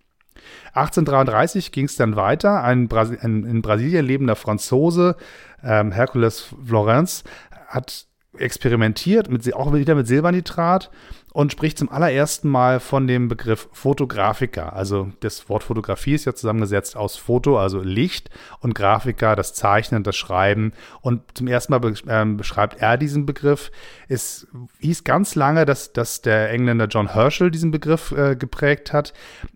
1833 0.74 1.72
ging 1.72 1.86
es 1.86 1.96
dann 1.96 2.16
weiter. 2.16 2.62
Ein, 2.62 2.88
Brasi 2.88 3.18
ein, 3.20 3.44
in 3.44 3.62
Brasilien 3.62 4.04
lebender 4.04 4.36
Franzose, 4.36 5.16
ähm, 5.62 5.92
Hercules 5.92 6.54
Florence, 6.64 7.24
hat 7.68 8.06
experimentiert, 8.36 9.30
mit, 9.30 9.52
auch 9.54 9.72
wieder 9.72 9.94
mit 9.94 10.06
Silbernitrat 10.06 10.90
und 11.34 11.50
spricht 11.50 11.78
zum 11.78 11.90
allerersten 11.90 12.48
Mal 12.48 12.78
von 12.78 13.08
dem 13.08 13.26
Begriff 13.26 13.68
Fotografiker. 13.72 14.72
Also 14.72 15.08
das 15.18 15.48
Wort 15.48 15.64
Fotografie 15.64 16.14
ist 16.14 16.26
ja 16.26 16.34
zusammengesetzt 16.34 16.96
aus 16.96 17.16
Foto, 17.16 17.58
also 17.58 17.80
Licht, 17.80 18.30
und 18.60 18.76
Grafiker, 18.76 19.34
das 19.34 19.52
Zeichnen, 19.52 20.04
das 20.04 20.14
Schreiben. 20.14 20.72
Und 21.00 21.22
zum 21.36 21.48
ersten 21.48 21.72
Mal 21.72 21.94
ähm, 22.06 22.36
beschreibt 22.36 22.80
er 22.80 22.96
diesen 22.96 23.26
Begriff. 23.26 23.72
Es 24.06 24.46
hieß 24.78 25.02
ganz 25.02 25.34
lange, 25.34 25.64
dass, 25.64 25.92
dass 25.92 26.22
der 26.22 26.50
Engländer 26.50 26.86
John 26.86 27.12
Herschel 27.12 27.50
diesen 27.50 27.72
Begriff 27.72 28.12
äh, 28.12 28.36
geprägt 28.36 28.92
hat. 28.92 29.12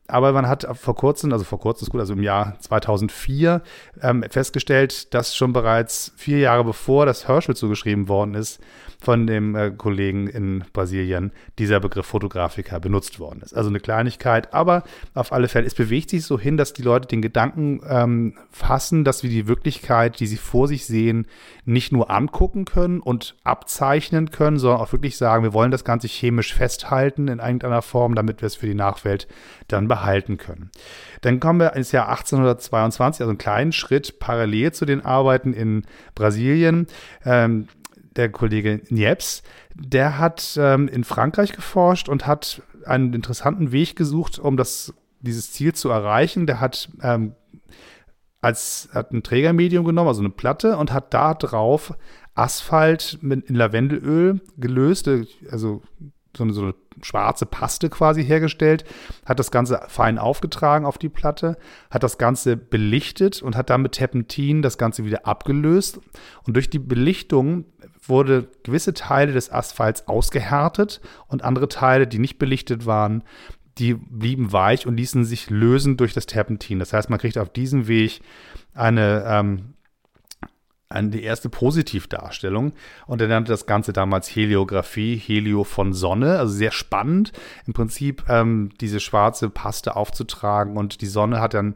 Aber 0.09 0.33
man 0.33 0.49
hat 0.49 0.67
vor 0.77 0.97
kurzem, 0.97 1.33
also 1.33 1.45
vor 1.45 1.61
kurzem 1.61 1.87
ist 1.87 1.91
gut, 1.91 2.01
also 2.01 2.15
im 2.15 2.23
Jahr 2.25 2.59
2004, 2.59 3.63
ähm, 4.03 4.25
festgestellt, 4.29 5.15
dass 5.15 5.37
schon 5.37 5.53
bereits 5.53 6.13
vier 6.17 6.39
Jahre 6.39 6.65
bevor 6.65 7.07
das 7.07 7.29
Herschel 7.29 7.55
zugeschrieben 7.55 8.09
worden 8.09 8.35
ist, 8.35 8.59
von 9.01 9.27
dem 9.27 9.55
äh, 9.55 9.71
Kollegen 9.71 10.27
in 10.27 10.65
Brasilien 10.73 11.31
dieser 11.69 11.81
Begriff 11.81 12.07
Fotografiker 12.07 12.81
benutzt 12.81 13.21
worden 13.21 13.43
ist. 13.43 13.55
Also 13.55 13.71
eine 13.71 13.81
Kleinigkeit, 13.81 14.53
aber 14.53 14.83
auf 15.15 15.33
alle 15.33 15.49
Fälle, 15.49 15.67
es 15.67 15.75
bewegt 15.75 16.11
sich 16.11 16.25
so 16.25 16.39
hin, 16.39 16.57
dass 16.57 16.73
die 16.73 16.83
Leute 16.83 17.09
den 17.09 17.23
Gedanken 17.23 17.81
ähm, 17.89 18.35
fassen, 18.51 19.05
dass 19.05 19.23
wir 19.23 19.31
die 19.31 19.47
Wirklichkeit, 19.47 20.19
die 20.21 20.27
sie 20.27 20.37
vor 20.37 20.69
sich 20.69 20.87
sehen, 20.87 21.27
nicht 21.65 21.93
nur 21.93 22.11
angucken 22.11 22.65
können 22.65 23.01
und 23.01 23.37
abzeichnen 23.45 24.31
können, 24.31 24.59
sondern 24.59 24.81
auch 24.81 24.93
wirklich 24.93 25.17
sagen, 25.17 25.45
wir 25.45 25.53
wollen 25.53 25.71
das 25.71 25.85
Ganze 25.85 26.09
chemisch 26.09 26.55
festhalten 26.55 27.29
in 27.29 27.39
irgendeiner 27.39 27.83
Form, 27.83 28.15
damit 28.15 28.41
wir 28.43 28.47
es 28.47 28.57
für 28.57 28.67
die 28.67 28.75
Nachwelt 28.75 29.29
dann 29.69 29.87
behalten 29.87 30.39
können. 30.39 30.71
Dann 31.21 31.41
kommen 31.41 31.61
wir 31.61 31.75
ins 31.75 31.93
Jahr 31.93 32.09
1822, 32.09 33.21
also 33.21 33.31
einen 33.31 33.39
kleinen 33.39 33.73
Schritt 33.73 34.19
parallel 34.19 34.73
zu 34.73 34.87
den 34.87 35.05
Arbeiten 35.05 35.53
in 35.53 35.83
Brasilien. 36.15 36.87
Ähm, 37.25 37.69
der 38.19 38.29
Kollege 38.31 38.83
Niepce, 38.91 39.43
der 39.75 40.19
hat 40.19 40.59
ähm, 40.61 40.89
in 40.89 41.05
Frankreich 41.05 41.53
geforscht 41.53 42.09
und 42.09 42.27
hat 42.27 42.63
einen 42.85 43.15
interessanten 43.15 43.73
Weg 43.73 43.97
gesucht, 43.97 44.39
um 44.39 44.57
das, 44.57 44.93
dieses 45.21 45.53
Ziel 45.53 45.73
zu 45.73 45.89
erreichen. 45.89 46.47
Der 46.47 46.61
hat 46.61 46.91
ähm, 47.03 47.35
als 48.41 48.89
hat 48.93 49.13
ein 49.13 49.23
Trägermedium 49.23 49.85
genommen, 49.85 50.09
also 50.09 50.21
eine 50.21 50.31
Platte, 50.31 50.77
und 50.77 50.93
hat 50.93 51.13
da 51.15 51.35
drauf 51.35 51.95
Asphalt 52.35 53.19
mit, 53.21 53.49
in 53.51 53.57
Lavendelöl 53.57 54.41
gelöst, 54.57 55.11
also 55.51 55.83
so 56.37 56.45
eine, 56.45 56.53
so 56.53 56.63
eine 56.63 56.75
schwarze 57.03 57.47
Paste 57.47 57.89
quasi 57.89 58.25
hergestellt, 58.25 58.85
hat 59.25 59.39
das 59.39 59.51
Ganze 59.51 59.81
fein 59.89 60.19
aufgetragen 60.19 60.85
auf 60.85 60.99
die 60.99 61.09
Platte, 61.09 61.57
hat 61.91 62.03
das 62.03 62.19
Ganze 62.19 62.57
belichtet 62.57 63.43
und 63.43 63.57
hat 63.57 63.71
dann 63.71 63.83
mit 63.83 63.93
Terpentin 63.93 64.63
das 64.63 64.79
Ganze 64.79 65.05
wieder 65.05 65.27
abgelöst. 65.27 66.01
Und 66.47 66.55
durch 66.55 66.71
die 66.71 66.79
Belichtung 66.79 67.65
wurde 68.07 68.49
gewisse 68.63 68.95
Teile 68.95 69.33
des 69.33 69.51
Asphalts 69.51 70.09
ausgehärtet 70.09 71.01
und 71.29 71.45
andere 71.45 71.69
Teile, 71.69 72.07
die 72.07 72.19
nicht 72.19 72.39
belichtet 72.39 72.87
waren, 72.87 73.23
die 73.79 73.95
blieben 73.95 74.53
weich 74.53 74.87
und 74.87 74.97
ließen 74.97 75.25
sich 75.25 75.51
lösen 75.51 75.97
durch 75.97 76.13
das 76.13 76.27
Terpentin. 76.27 76.79
Das 76.79 76.93
heißt, 76.93 77.11
man 77.11 77.19
kriegt 77.19 77.39
auf 77.39 77.53
diesem 77.53 77.87
Weg 77.87 78.21
eine, 78.75 79.25
ähm, 79.27 79.75
die 80.91 81.23
erste 81.23 81.51
Positivdarstellung 81.51 82.73
und 83.07 83.21
er 83.21 83.29
nannte 83.29 83.53
das 83.53 83.67
Ganze 83.67 83.93
damals 83.93 84.35
Heliographie, 84.35 85.17
Helio 85.17 85.65
von 85.65 85.93
Sonne, 85.93 86.39
also 86.39 86.55
sehr 86.55 86.71
spannend, 86.71 87.33
im 87.67 87.75
Prinzip 87.75 88.25
ähm, 88.29 88.71
diese 88.81 88.99
schwarze 88.99 89.51
Paste 89.51 89.97
aufzutragen 89.97 90.77
und 90.77 91.03
die 91.03 91.07
Sonne 91.07 91.41
hat 91.41 91.53
dann 91.53 91.75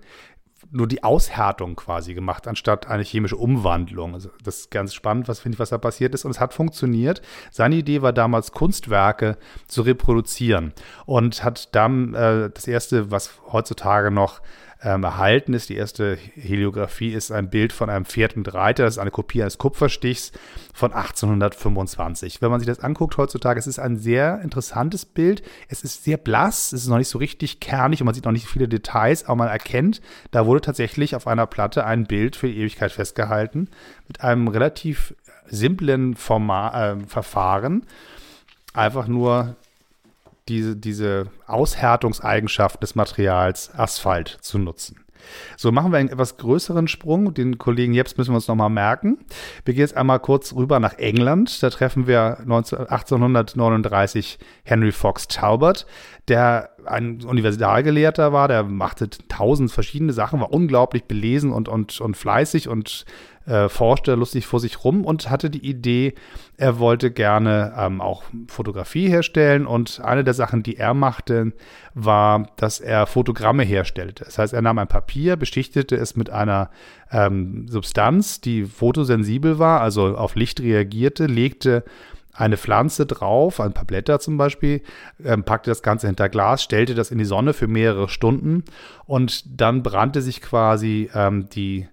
nur 0.72 0.88
die 0.88 1.04
Aushärtung 1.04 1.76
quasi 1.76 2.14
gemacht, 2.14 2.48
anstatt 2.48 2.88
eine 2.88 3.02
chemische 3.02 3.36
Umwandlung. 3.36 4.14
Also 4.14 4.30
das 4.42 4.60
ist 4.60 4.70
ganz 4.70 4.94
spannend, 4.94 5.28
was 5.28 5.40
finde 5.40 5.56
ich, 5.56 5.58
was 5.60 5.68
da 5.68 5.76
passiert 5.76 6.14
ist. 6.14 6.24
Und 6.24 6.30
es 6.30 6.40
hat 6.40 6.54
funktioniert. 6.54 7.20
Seine 7.50 7.76
Idee 7.76 8.00
war 8.00 8.14
damals, 8.14 8.52
Kunstwerke 8.52 9.36
zu 9.66 9.82
reproduzieren 9.82 10.72
und 11.04 11.44
hat 11.44 11.74
dann 11.74 12.14
äh, 12.14 12.48
das 12.48 12.66
erste, 12.66 13.10
was 13.10 13.32
heutzutage 13.52 14.10
noch 14.10 14.40
ähm, 14.84 15.04
erhalten 15.04 15.54
ist. 15.54 15.68
Die 15.68 15.76
erste 15.76 16.16
Heliographie 16.34 17.12
ist 17.12 17.30
ein 17.30 17.50
Bild 17.50 17.72
von 17.72 17.88
einem 17.88 18.04
Pferd 18.04 18.36
mit 18.36 18.52
Reiter. 18.52 18.84
Das 18.84 18.94
ist 18.94 18.98
eine 18.98 19.10
Kopie 19.10 19.42
eines 19.42 19.58
Kupferstichs 19.58 20.32
von 20.74 20.92
1825. 20.92 22.42
Wenn 22.42 22.50
man 22.50 22.60
sich 22.60 22.66
das 22.66 22.80
anguckt 22.80 23.16
heutzutage, 23.16 23.58
es 23.58 23.66
ist 23.66 23.78
ein 23.78 23.96
sehr 23.96 24.40
interessantes 24.42 25.04
Bild. 25.04 25.42
Es 25.68 25.84
ist 25.84 26.04
sehr 26.04 26.16
blass, 26.16 26.72
es 26.72 26.82
ist 26.82 26.88
noch 26.88 26.98
nicht 26.98 27.08
so 27.08 27.18
richtig 27.18 27.60
kernig 27.60 28.00
und 28.00 28.06
man 28.06 28.14
sieht 28.14 28.24
noch 28.24 28.32
nicht 28.32 28.46
viele 28.46 28.68
Details, 28.68 29.24
aber 29.24 29.36
man 29.36 29.48
erkennt, 29.48 30.00
da 30.30 30.46
wurde 30.46 30.60
tatsächlich 30.60 31.14
auf 31.14 31.26
einer 31.26 31.46
Platte 31.46 31.84
ein 31.84 32.06
Bild 32.06 32.36
für 32.36 32.48
die 32.48 32.58
Ewigkeit 32.58 32.92
festgehalten 32.92 33.68
mit 34.08 34.20
einem 34.20 34.48
relativ 34.48 35.14
simplen 35.46 36.14
Format, 36.16 36.74
äh, 36.74 37.06
Verfahren. 37.06 37.86
Einfach 38.74 39.06
nur 39.06 39.56
diese, 40.48 40.76
diese 40.76 41.28
Aushärtungseigenschaft 41.46 42.82
des 42.82 42.94
Materials 42.94 43.72
Asphalt 43.74 44.38
zu 44.40 44.58
nutzen. 44.58 45.02
So, 45.56 45.72
machen 45.72 45.92
wir 45.92 45.98
einen 45.98 46.08
etwas 46.08 46.36
größeren 46.36 46.88
Sprung. 46.88 47.34
Den 47.34 47.58
Kollegen 47.58 47.94
Jeps 47.94 48.16
müssen 48.16 48.32
wir 48.32 48.36
uns 48.36 48.48
nochmal 48.48 48.70
merken. 48.70 49.18
Wir 49.64 49.74
gehen 49.74 49.82
jetzt 49.82 49.96
einmal 49.96 50.20
kurz 50.20 50.52
rüber 50.54 50.80
nach 50.80 50.98
England. 50.98 51.62
Da 51.62 51.70
treffen 51.70 52.06
wir 52.06 52.38
19, 52.44 52.78
1839 52.78 54.38
Henry 54.64 54.92
Fox 54.92 55.28
Talbot, 55.28 55.86
der 56.28 56.70
ein 56.86 57.22
Universalgelehrter 57.22 58.32
war. 58.32 58.48
Der 58.48 58.64
machte 58.64 59.08
tausend 59.28 59.70
verschiedene 59.70 60.12
Sachen, 60.12 60.40
war 60.40 60.52
unglaublich 60.52 61.04
belesen 61.04 61.52
und, 61.52 61.68
und, 61.68 62.00
und 62.00 62.16
fleißig 62.16 62.68
und 62.68 63.04
äh, 63.46 63.68
forschte 63.68 64.14
lustig 64.14 64.46
vor 64.46 64.60
sich 64.60 64.84
rum 64.84 65.04
und 65.04 65.28
hatte 65.28 65.50
die 65.50 65.66
Idee, 65.66 66.14
er 66.56 66.78
wollte 66.78 67.10
gerne 67.10 67.74
ähm, 67.76 68.00
auch 68.00 68.22
Fotografie 68.46 69.08
herstellen 69.08 69.66
und 69.66 70.00
eine 70.00 70.22
der 70.22 70.34
Sachen, 70.34 70.62
die 70.62 70.76
er 70.76 70.94
machte, 70.94 71.52
war, 71.94 72.46
dass 72.56 72.78
er 72.78 73.06
Fotogramme 73.06 73.64
herstellte. 73.64 74.24
Das 74.24 74.38
heißt, 74.38 74.54
er 74.54 74.62
nahm 74.62 74.78
ein 74.78 74.88
Papier, 74.88 75.36
beschichtete 75.36 75.96
es 75.96 76.14
mit 76.14 76.30
einer 76.30 76.70
ähm, 77.10 77.66
Substanz, 77.68 78.40
die 78.40 78.64
fotosensibel 78.64 79.58
war, 79.58 79.80
also 79.80 80.16
auf 80.16 80.36
Licht 80.36 80.60
reagierte, 80.60 81.26
legte 81.26 81.84
eine 82.32 82.56
Pflanze 82.56 83.06
drauf, 83.06 83.60
ein 83.60 83.74
paar 83.74 83.84
Blätter 83.84 84.20
zum 84.20 84.36
Beispiel, 84.38 84.82
ähm, 85.24 85.44
packte 85.44 85.70
das 85.70 85.82
Ganze 85.82 86.06
hinter 86.06 86.28
Glas, 86.28 86.62
stellte 86.62 86.94
das 86.94 87.10
in 87.10 87.18
die 87.18 87.24
Sonne 87.24 87.52
für 87.52 87.68
mehrere 87.68 88.08
Stunden 88.08 88.64
und 89.04 89.60
dann 89.60 89.82
brannte 89.82 90.22
sich 90.22 90.40
quasi 90.40 91.10
ähm, 91.14 91.48
die 91.50 91.88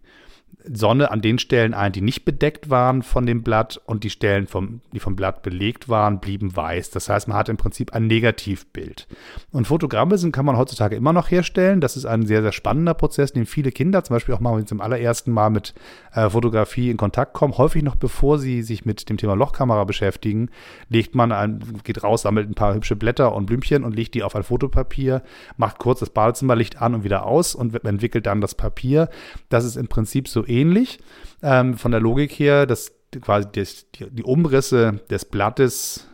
Sonne 0.65 1.09
an 1.09 1.21
den 1.21 1.39
Stellen 1.39 1.73
ein, 1.73 1.93
die 1.93 2.01
nicht 2.01 2.25
bedeckt 2.25 2.69
waren 2.69 3.01
von 3.01 3.25
dem 3.25 3.43
Blatt 3.43 3.79
und 3.85 4.03
die 4.03 4.09
Stellen, 4.09 4.45
vom, 4.45 4.81
die 4.91 4.99
vom 4.99 5.15
Blatt 5.15 5.41
belegt 5.41 5.87
waren, 5.87 6.19
blieben 6.19 6.53
weiß. 6.53 6.89
Das 6.89 7.07
heißt, 7.07 7.29
man 7.29 7.37
hat 7.37 7.47
im 7.47 7.55
Prinzip 7.55 7.93
ein 7.93 8.07
Negativbild. 8.07 9.07
Und 9.51 9.67
Fotogramme 9.67 10.17
sind, 10.17 10.33
kann 10.33 10.45
man 10.45 10.57
heutzutage 10.57 10.97
immer 10.97 11.13
noch 11.13 11.31
herstellen. 11.31 11.79
Das 11.79 11.95
ist 11.95 12.05
ein 12.05 12.25
sehr, 12.25 12.41
sehr 12.41 12.51
spannender 12.51 12.93
Prozess, 12.93 13.31
den 13.31 13.45
viele 13.45 13.71
Kinder 13.71 14.03
zum 14.03 14.15
Beispiel 14.15 14.35
auch 14.35 14.41
mal 14.41 14.63
zum 14.65 14.81
allerersten 14.81 15.31
Mal 15.31 15.49
mit 15.49 15.73
äh, 16.13 16.29
Fotografie 16.29 16.89
in 16.89 16.97
Kontakt 16.97 17.33
kommen. 17.33 17.57
Häufig 17.57 17.81
noch 17.81 17.95
bevor 17.95 18.37
sie 18.37 18.61
sich 18.61 18.83
mit 18.83 19.09
dem 19.09 19.15
Thema 19.15 19.35
Lochkamera 19.35 19.85
beschäftigen, 19.85 20.49
legt 20.89 21.15
man 21.15 21.31
ein, 21.31 21.63
geht 21.85 22.03
raus, 22.03 22.23
sammelt 22.23 22.49
ein 22.49 22.55
paar 22.55 22.73
hübsche 22.73 22.97
Blätter 22.97 23.33
und 23.33 23.45
Blümchen 23.45 23.85
und 23.85 23.95
legt 23.95 24.13
die 24.13 24.23
auf 24.23 24.35
ein 24.35 24.43
Fotopapier, 24.43 25.21
macht 25.55 25.79
kurz 25.79 26.01
das 26.01 26.09
Badezimmerlicht 26.09 26.81
an 26.81 26.95
und 26.95 27.03
wieder 27.05 27.25
aus 27.25 27.55
und 27.55 27.73
entwickelt 27.85 28.25
dann 28.25 28.41
das 28.41 28.55
Papier. 28.55 29.09
Das 29.47 29.63
ist 29.63 29.77
im 29.77 29.87
Prinzip 29.87 30.27
so 30.27 30.48
ähnlich 30.49 30.99
ähm, 31.41 31.77
von 31.77 31.91
der 31.91 32.01
Logik 32.01 32.31
her, 32.31 32.65
dass 32.65 32.93
quasi 33.21 33.47
das, 33.51 33.85
die, 33.91 34.09
die 34.09 34.23
Umrisse 34.23 35.01
des 35.09 35.25
Blattes 35.25 36.07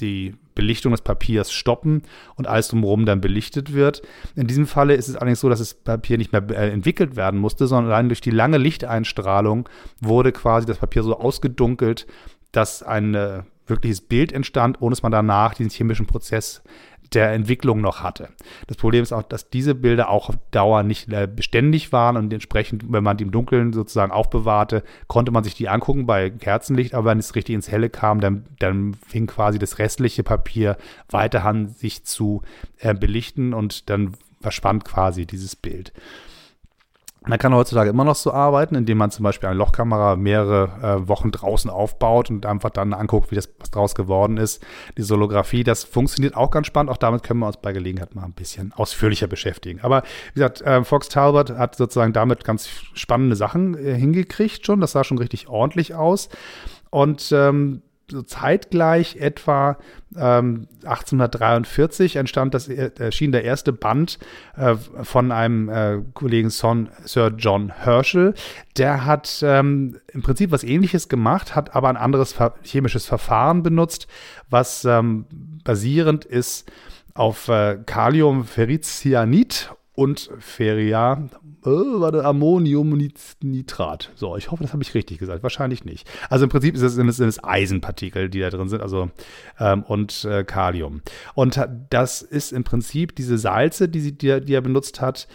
die 0.00 0.34
Belichtung 0.54 0.92
des 0.92 1.02
Papiers 1.02 1.52
stoppen 1.52 2.02
und 2.34 2.46
alles 2.46 2.68
drumherum 2.68 3.06
dann 3.06 3.20
belichtet 3.20 3.72
wird. 3.72 4.02
In 4.34 4.46
diesem 4.46 4.66
Falle 4.66 4.94
ist 4.94 5.08
es 5.08 5.16
allerdings 5.16 5.40
so, 5.40 5.48
dass 5.48 5.60
das 5.60 5.74
Papier 5.74 6.18
nicht 6.18 6.32
mehr 6.32 6.42
äh, 6.50 6.70
entwickelt 6.70 7.16
werden 7.16 7.38
musste, 7.38 7.66
sondern 7.66 7.92
allein 7.92 8.08
durch 8.08 8.20
die 8.20 8.30
lange 8.30 8.58
Lichteinstrahlung 8.58 9.68
wurde 10.00 10.32
quasi 10.32 10.66
das 10.66 10.78
Papier 10.78 11.02
so 11.04 11.18
ausgedunkelt, 11.18 12.06
dass 12.50 12.82
ein 12.82 13.14
äh, 13.14 13.42
wirkliches 13.66 14.00
Bild 14.00 14.32
entstand, 14.32 14.80
ohne 14.80 14.92
dass 14.92 15.02
man 15.02 15.12
danach 15.12 15.54
diesen 15.54 15.70
chemischen 15.70 16.06
Prozess 16.06 16.62
der 17.14 17.32
Entwicklung 17.32 17.80
noch 17.80 18.02
hatte. 18.02 18.28
Das 18.66 18.76
Problem 18.76 19.02
ist 19.02 19.12
auch, 19.12 19.22
dass 19.22 19.50
diese 19.50 19.74
Bilder 19.74 20.10
auch 20.10 20.28
auf 20.28 20.38
Dauer 20.50 20.82
nicht 20.82 21.12
äh, 21.12 21.26
beständig 21.26 21.92
waren 21.92 22.16
und 22.16 22.32
entsprechend, 22.32 22.84
wenn 22.92 23.04
man 23.04 23.16
die 23.16 23.24
im 23.24 23.30
Dunkeln 23.30 23.72
sozusagen 23.72 24.12
aufbewahrte, 24.12 24.82
konnte 25.06 25.32
man 25.32 25.44
sich 25.44 25.54
die 25.54 25.68
angucken 25.68 26.06
bei 26.06 26.30
Kerzenlicht, 26.30 26.94
aber 26.94 27.10
wenn 27.10 27.18
es 27.18 27.34
richtig 27.34 27.54
ins 27.54 27.70
Helle 27.70 27.90
kam, 27.90 28.20
dann, 28.20 28.44
dann 28.58 28.94
fing 28.94 29.26
quasi 29.26 29.58
das 29.58 29.78
restliche 29.78 30.22
Papier 30.22 30.76
weiter 31.10 31.44
an, 31.44 31.68
sich 31.68 32.04
zu 32.04 32.42
äh, 32.78 32.94
belichten 32.94 33.54
und 33.54 33.88
dann 33.90 34.14
verschwand 34.40 34.84
quasi 34.84 35.26
dieses 35.26 35.56
Bild. 35.56 35.92
Man 37.26 37.38
kann 37.38 37.54
heutzutage 37.54 37.90
immer 37.90 38.04
noch 38.04 38.14
so 38.14 38.32
arbeiten, 38.32 38.74
indem 38.74 38.98
man 38.98 39.10
zum 39.10 39.24
Beispiel 39.24 39.48
eine 39.48 39.58
Lochkamera 39.58 40.16
mehrere 40.16 41.02
äh, 41.02 41.08
Wochen 41.08 41.30
draußen 41.30 41.70
aufbaut 41.70 42.30
und 42.30 42.46
einfach 42.46 42.70
dann 42.70 42.94
anguckt, 42.94 43.30
wie 43.30 43.34
das 43.34 43.48
was 43.58 43.70
draus 43.70 43.94
geworden 43.94 44.36
ist. 44.36 44.64
Die 44.96 45.02
Solographie, 45.02 45.64
das 45.64 45.84
funktioniert 45.84 46.36
auch 46.36 46.50
ganz 46.50 46.68
spannend. 46.68 46.90
Auch 46.90 46.96
damit 46.96 47.24
können 47.24 47.40
wir 47.40 47.46
uns 47.46 47.56
bei 47.56 47.72
Gelegenheit 47.72 48.14
mal 48.14 48.24
ein 48.24 48.32
bisschen 48.32 48.72
ausführlicher 48.72 49.26
beschäftigen. 49.26 49.80
Aber 49.82 50.02
wie 50.32 50.40
gesagt, 50.40 50.62
äh, 50.62 50.84
Fox 50.84 51.08
Talbot 51.08 51.50
hat 51.50 51.74
sozusagen 51.74 52.12
damit 52.12 52.44
ganz 52.44 52.68
spannende 52.94 53.36
Sachen 53.36 53.76
äh, 53.76 53.94
hingekriegt 53.94 54.64
schon. 54.64 54.80
Das 54.80 54.92
sah 54.92 55.02
schon 55.02 55.18
richtig 55.18 55.48
ordentlich 55.48 55.94
aus. 55.94 56.28
Und 56.90 57.30
ähm, 57.32 57.82
so 58.10 58.22
zeitgleich 58.22 59.16
etwa 59.16 59.76
ähm, 60.16 60.68
1843 60.84 62.16
entstand 62.16 62.54
das, 62.54 62.68
erschien 62.68 63.32
der 63.32 63.44
erste 63.44 63.72
Band 63.72 64.18
äh, 64.56 64.74
von 64.74 65.30
einem 65.32 65.68
äh, 65.68 65.98
Kollegen 66.14 66.50
Son, 66.50 66.88
Sir 67.04 67.32
John 67.36 67.70
Herschel. 67.70 68.34
Der 68.76 69.04
hat 69.04 69.40
ähm, 69.42 69.98
im 70.12 70.22
Prinzip 70.22 70.50
was 70.50 70.64
ähnliches 70.64 71.08
gemacht, 71.08 71.54
hat 71.54 71.74
aber 71.76 71.88
ein 71.88 71.96
anderes 71.96 72.34
chemisches 72.62 73.06
Verfahren 73.06 73.62
benutzt, 73.62 74.08
was 74.48 74.84
ähm, 74.84 75.26
basierend 75.64 76.24
ist 76.24 76.70
auf 77.14 77.48
äh, 77.48 77.78
Kaliumferricyanid 77.84 79.70
und 79.98 80.30
Feria, 80.38 81.28
äh, 81.64 81.70
warte, 81.70 82.24
Ammoniumnitrat. 82.24 84.12
So, 84.14 84.36
ich 84.36 84.52
hoffe, 84.52 84.62
das 84.62 84.72
habe 84.72 84.84
ich 84.84 84.94
richtig 84.94 85.18
gesagt. 85.18 85.42
Wahrscheinlich 85.42 85.84
nicht. 85.84 86.08
Also 86.30 86.44
im 86.44 86.50
Prinzip 86.50 86.76
sind, 86.76 87.08
es, 87.08 87.42
Eisenpartikel, 87.42 88.28
die 88.28 88.38
da 88.38 88.50
drin 88.50 88.68
sind, 88.68 88.80
also 88.80 89.10
ähm, 89.58 89.82
und 89.82 90.24
äh, 90.24 90.44
Kalium. 90.44 91.02
Und 91.34 91.60
das 91.90 92.22
ist 92.22 92.52
im 92.52 92.62
Prinzip 92.62 93.16
diese 93.16 93.38
Salze, 93.38 93.88
die, 93.88 93.98
sie, 93.98 94.16
die, 94.16 94.40
die 94.40 94.54
er 94.54 94.60
benutzt 94.60 95.00
hat, 95.00 95.26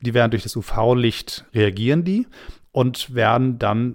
die 0.00 0.12
werden 0.12 0.32
durch 0.32 0.42
das 0.42 0.56
UV-Licht 0.56 1.44
reagieren 1.54 2.02
die 2.02 2.26
und 2.72 3.14
werden 3.14 3.60
dann 3.60 3.94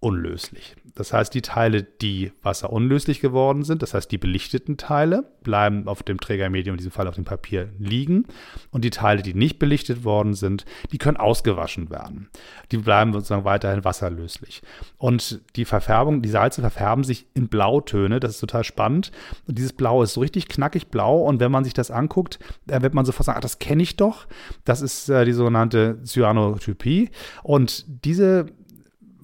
wasserunlöslich. 0.00 0.76
Das 0.94 1.12
heißt, 1.12 1.32
die 1.32 1.42
Teile, 1.42 1.82
die 1.82 2.32
wasserunlöslich 2.42 3.20
geworden 3.20 3.62
sind, 3.62 3.82
das 3.82 3.94
heißt, 3.94 4.10
die 4.10 4.18
belichteten 4.18 4.76
Teile, 4.76 5.24
bleiben 5.42 5.86
auf 5.86 6.02
dem 6.02 6.18
Trägermedium, 6.18 6.74
in 6.74 6.78
diesem 6.78 6.90
Fall 6.90 7.06
auf 7.06 7.14
dem 7.14 7.24
Papier, 7.24 7.68
liegen. 7.78 8.26
Und 8.70 8.84
die 8.84 8.90
Teile, 8.90 9.22
die 9.22 9.34
nicht 9.34 9.58
belichtet 9.58 10.04
worden 10.04 10.34
sind, 10.34 10.64
die 10.90 10.98
können 10.98 11.16
ausgewaschen 11.16 11.90
werden. 11.90 12.28
Die 12.72 12.78
bleiben 12.78 13.12
sozusagen 13.12 13.44
weiterhin 13.44 13.84
wasserlöslich. 13.84 14.62
Und 14.96 15.40
die 15.56 15.64
Verfärbung, 15.64 16.20
die 16.22 16.28
Salze 16.28 16.60
verfärben 16.60 17.04
sich 17.04 17.26
in 17.34 17.48
Blautöne. 17.48 18.18
Das 18.18 18.32
ist 18.32 18.40
total 18.40 18.64
spannend. 18.64 19.12
Und 19.46 19.58
dieses 19.58 19.72
Blau 19.72 20.02
ist 20.02 20.14
so 20.14 20.20
richtig 20.20 20.48
knackig 20.48 20.88
blau. 20.88 21.22
Und 21.22 21.38
wenn 21.38 21.52
man 21.52 21.64
sich 21.64 21.74
das 21.74 21.90
anguckt, 21.90 22.38
dann 22.66 22.82
wird 22.82 22.94
man 22.94 23.04
sofort 23.04 23.26
sagen, 23.26 23.38
ach, 23.38 23.42
das 23.42 23.60
kenne 23.60 23.82
ich 23.82 23.96
doch. 23.96 24.26
Das 24.64 24.80
ist 24.80 25.08
äh, 25.08 25.24
die 25.24 25.32
sogenannte 25.32 25.98
Cyanotypie. 26.04 27.10
Und 27.42 27.84
diese 28.04 28.46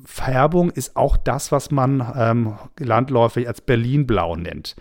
Färbung 0.04 0.70
ist 0.70 0.96
auch 0.96 1.16
das, 1.16 1.52
was 1.52 1.70
man 1.70 2.12
ähm, 2.16 2.54
landläufig 2.78 3.48
als 3.48 3.60
Berlinblau 3.60 4.36
nennt. 4.36 4.76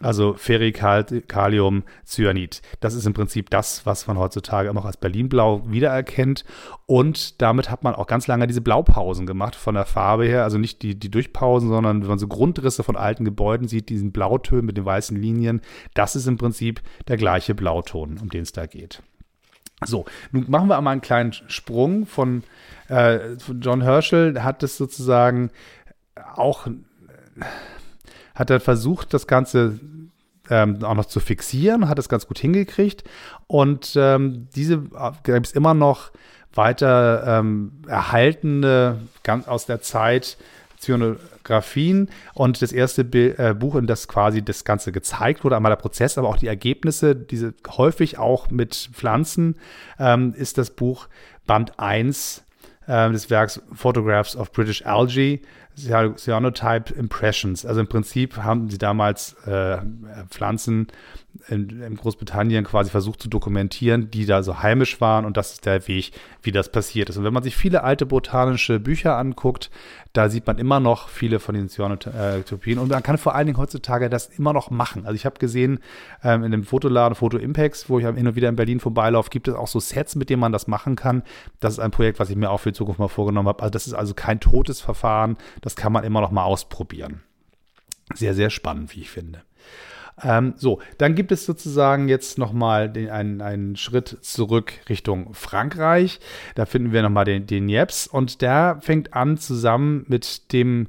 Also 0.00 0.34
Ferrikalium, 0.34 1.84
Cyanid. 2.04 2.60
Das 2.80 2.94
ist 2.94 3.06
im 3.06 3.14
Prinzip 3.14 3.48
das, 3.48 3.86
was 3.86 4.06
man 4.06 4.18
heutzutage 4.18 4.72
noch 4.74 4.84
als 4.84 4.98
Berlinblau 4.98 5.62
wiedererkennt. 5.70 6.44
Und 6.84 7.40
damit 7.40 7.70
hat 7.70 7.82
man 7.82 7.94
auch 7.94 8.06
ganz 8.06 8.26
lange 8.26 8.46
diese 8.46 8.60
Blaupausen 8.60 9.26
gemacht 9.26 9.54
von 9.54 9.74
der 9.74 9.86
Farbe 9.86 10.26
her. 10.26 10.44
Also 10.44 10.58
nicht 10.58 10.82
die, 10.82 10.98
die 10.98 11.10
Durchpausen, 11.10 11.70
sondern 11.70 12.02
wenn 12.02 12.08
man 12.08 12.18
so 12.18 12.28
Grundrisse 12.28 12.82
von 12.82 12.96
alten 12.96 13.24
Gebäuden 13.24 13.68
sieht, 13.68 13.88
diesen 13.88 14.12
Blautönen 14.12 14.66
mit 14.66 14.76
den 14.76 14.84
weißen 14.84 15.16
Linien. 15.16 15.62
Das 15.94 16.14
ist 16.14 16.26
im 16.26 16.36
Prinzip 16.36 16.82
der 17.08 17.16
gleiche 17.16 17.54
Blauton, 17.54 18.18
um 18.20 18.28
den 18.28 18.42
es 18.42 18.52
da 18.52 18.66
geht. 18.66 19.02
So, 19.84 20.06
nun 20.32 20.46
machen 20.48 20.68
wir 20.68 20.78
einmal 20.78 20.92
einen 20.92 21.02
kleinen 21.02 21.32
Sprung 21.32 22.06
von 22.06 22.44
äh, 22.88 23.34
John 23.60 23.82
Herschel 23.82 24.42
hat 24.42 24.62
es 24.62 24.76
sozusagen 24.76 25.50
auch, 26.34 26.66
hat 28.34 28.50
er 28.50 28.60
versucht, 28.60 29.12
das 29.12 29.26
Ganze 29.26 29.78
ähm, 30.48 30.82
auch 30.84 30.94
noch 30.94 31.06
zu 31.06 31.20
fixieren, 31.20 31.88
hat 31.88 31.98
es 31.98 32.08
ganz 32.08 32.26
gut 32.26 32.38
hingekriegt. 32.38 33.04
Und 33.46 33.94
ähm, 33.96 34.48
diese 34.54 34.74
äh, 34.74 35.12
gibt 35.24 35.46
es 35.46 35.52
immer 35.52 35.74
noch 35.74 36.10
weiter 36.54 37.40
ähm, 37.40 37.82
erhaltene, 37.86 39.00
ganz 39.22 39.46
aus 39.46 39.66
der 39.66 39.82
Zeit, 39.82 40.38
Zyanografien 40.86 42.08
und 42.34 42.62
das 42.62 42.72
erste 42.72 43.02
äh, 43.02 43.54
Buch, 43.54 43.74
in 43.74 43.86
das 43.86 44.08
quasi 44.08 44.42
das 44.42 44.64
Ganze 44.64 44.92
gezeigt 44.92 45.44
wurde, 45.44 45.56
einmal 45.56 45.70
der 45.70 45.76
Prozess, 45.76 46.16
aber 46.16 46.28
auch 46.28 46.38
die 46.38 46.46
Ergebnisse, 46.46 47.16
diese 47.16 47.54
häufig 47.68 48.18
auch 48.18 48.50
mit 48.50 48.90
Pflanzen, 48.92 49.56
ähm, 49.98 50.34
ist 50.36 50.58
das 50.58 50.70
Buch 50.70 51.08
Band 51.46 51.78
1 51.78 52.44
äh, 52.86 53.10
des 53.10 53.30
Werks 53.30 53.60
Photographs 53.72 54.36
of 54.36 54.52
British 54.52 54.84
Algae, 54.86 55.40
Cyanotype 55.76 56.94
Impressions. 56.94 57.66
Also 57.66 57.80
im 57.80 57.86
Prinzip 57.86 58.38
haben 58.38 58.70
sie 58.70 58.78
damals 58.78 59.34
äh, 59.46 59.78
Pflanzen 60.30 60.86
in, 61.48 61.82
in, 61.82 61.96
Großbritannien 61.96 62.64
quasi 62.64 62.90
versucht 62.90 63.20
zu 63.22 63.28
dokumentieren, 63.28 64.10
die 64.10 64.26
da 64.26 64.42
so 64.42 64.62
heimisch 64.62 65.00
waren 65.00 65.24
und 65.24 65.36
das 65.36 65.54
ist 65.54 65.66
der 65.66 65.86
Weg, 65.88 66.12
wie 66.42 66.52
das 66.52 66.70
passiert 66.70 67.08
ist. 67.08 67.16
Und 67.16 67.24
wenn 67.24 67.32
man 67.32 67.42
sich 67.42 67.56
viele 67.56 67.84
alte 67.84 68.06
botanische 68.06 68.80
Bücher 68.80 69.16
anguckt, 69.16 69.70
da 70.12 70.28
sieht 70.28 70.46
man 70.46 70.58
immer 70.58 70.80
noch 70.80 71.08
viele 71.08 71.40
von 71.40 71.54
den 71.54 71.68
Cyanotopien 71.68 72.78
und 72.78 72.88
man 72.88 73.02
kann 73.02 73.18
vor 73.18 73.34
allen 73.34 73.46
Dingen 73.46 73.58
heutzutage 73.58 74.08
das 74.08 74.26
immer 74.26 74.52
noch 74.52 74.70
machen. 74.70 75.04
Also 75.04 75.14
ich 75.14 75.26
habe 75.26 75.38
gesehen, 75.38 75.80
ähm, 76.22 76.44
in 76.44 76.52
dem 76.52 76.64
Fotoladen 76.64 77.14
Photo 77.14 77.36
Impacts, 77.36 77.88
wo 77.90 77.98
ich 77.98 78.06
hin 78.06 78.26
und 78.26 78.36
wieder 78.36 78.48
in 78.48 78.56
Berlin 78.56 78.80
vorbeilaufe, 78.80 79.30
gibt 79.30 79.48
es 79.48 79.54
auch 79.54 79.68
so 79.68 79.80
Sets, 79.80 80.16
mit 80.16 80.30
denen 80.30 80.40
man 80.40 80.52
das 80.52 80.66
machen 80.66 80.96
kann. 80.96 81.22
Das 81.60 81.74
ist 81.74 81.78
ein 81.80 81.90
Projekt, 81.90 82.18
was 82.18 82.30
ich 82.30 82.36
mir 82.36 82.50
auch 82.50 82.60
für 82.60 82.72
die 82.72 82.78
Zukunft 82.78 82.98
mal 82.98 83.08
vorgenommen 83.08 83.48
habe. 83.48 83.62
Also 83.62 83.70
das 83.70 83.86
ist 83.86 83.94
also 83.94 84.14
kein 84.14 84.40
totes 84.40 84.80
Verfahren, 84.80 85.36
das 85.60 85.76
kann 85.76 85.92
man 85.92 86.04
immer 86.04 86.20
noch 86.20 86.30
mal 86.30 86.44
ausprobieren. 86.44 87.22
Sehr, 88.14 88.34
sehr 88.34 88.50
spannend, 88.50 88.94
wie 88.94 89.00
ich 89.00 89.10
finde. 89.10 89.42
Ähm, 90.22 90.54
so, 90.56 90.80
dann 90.98 91.14
gibt 91.14 91.30
es 91.30 91.44
sozusagen 91.44 92.08
jetzt 92.08 92.38
nochmal 92.38 92.92
einen, 93.10 93.40
einen 93.42 93.76
Schritt 93.76 94.18
zurück 94.22 94.72
Richtung 94.88 95.34
Frankreich. 95.34 96.20
Da 96.54 96.64
finden 96.64 96.92
wir 96.92 97.02
nochmal 97.02 97.26
den, 97.26 97.46
den 97.46 97.68
Jeps 97.68 98.06
und 98.06 98.40
der 98.40 98.78
fängt 98.80 99.12
an 99.14 99.36
zusammen 99.36 100.04
mit 100.08 100.52
dem 100.52 100.88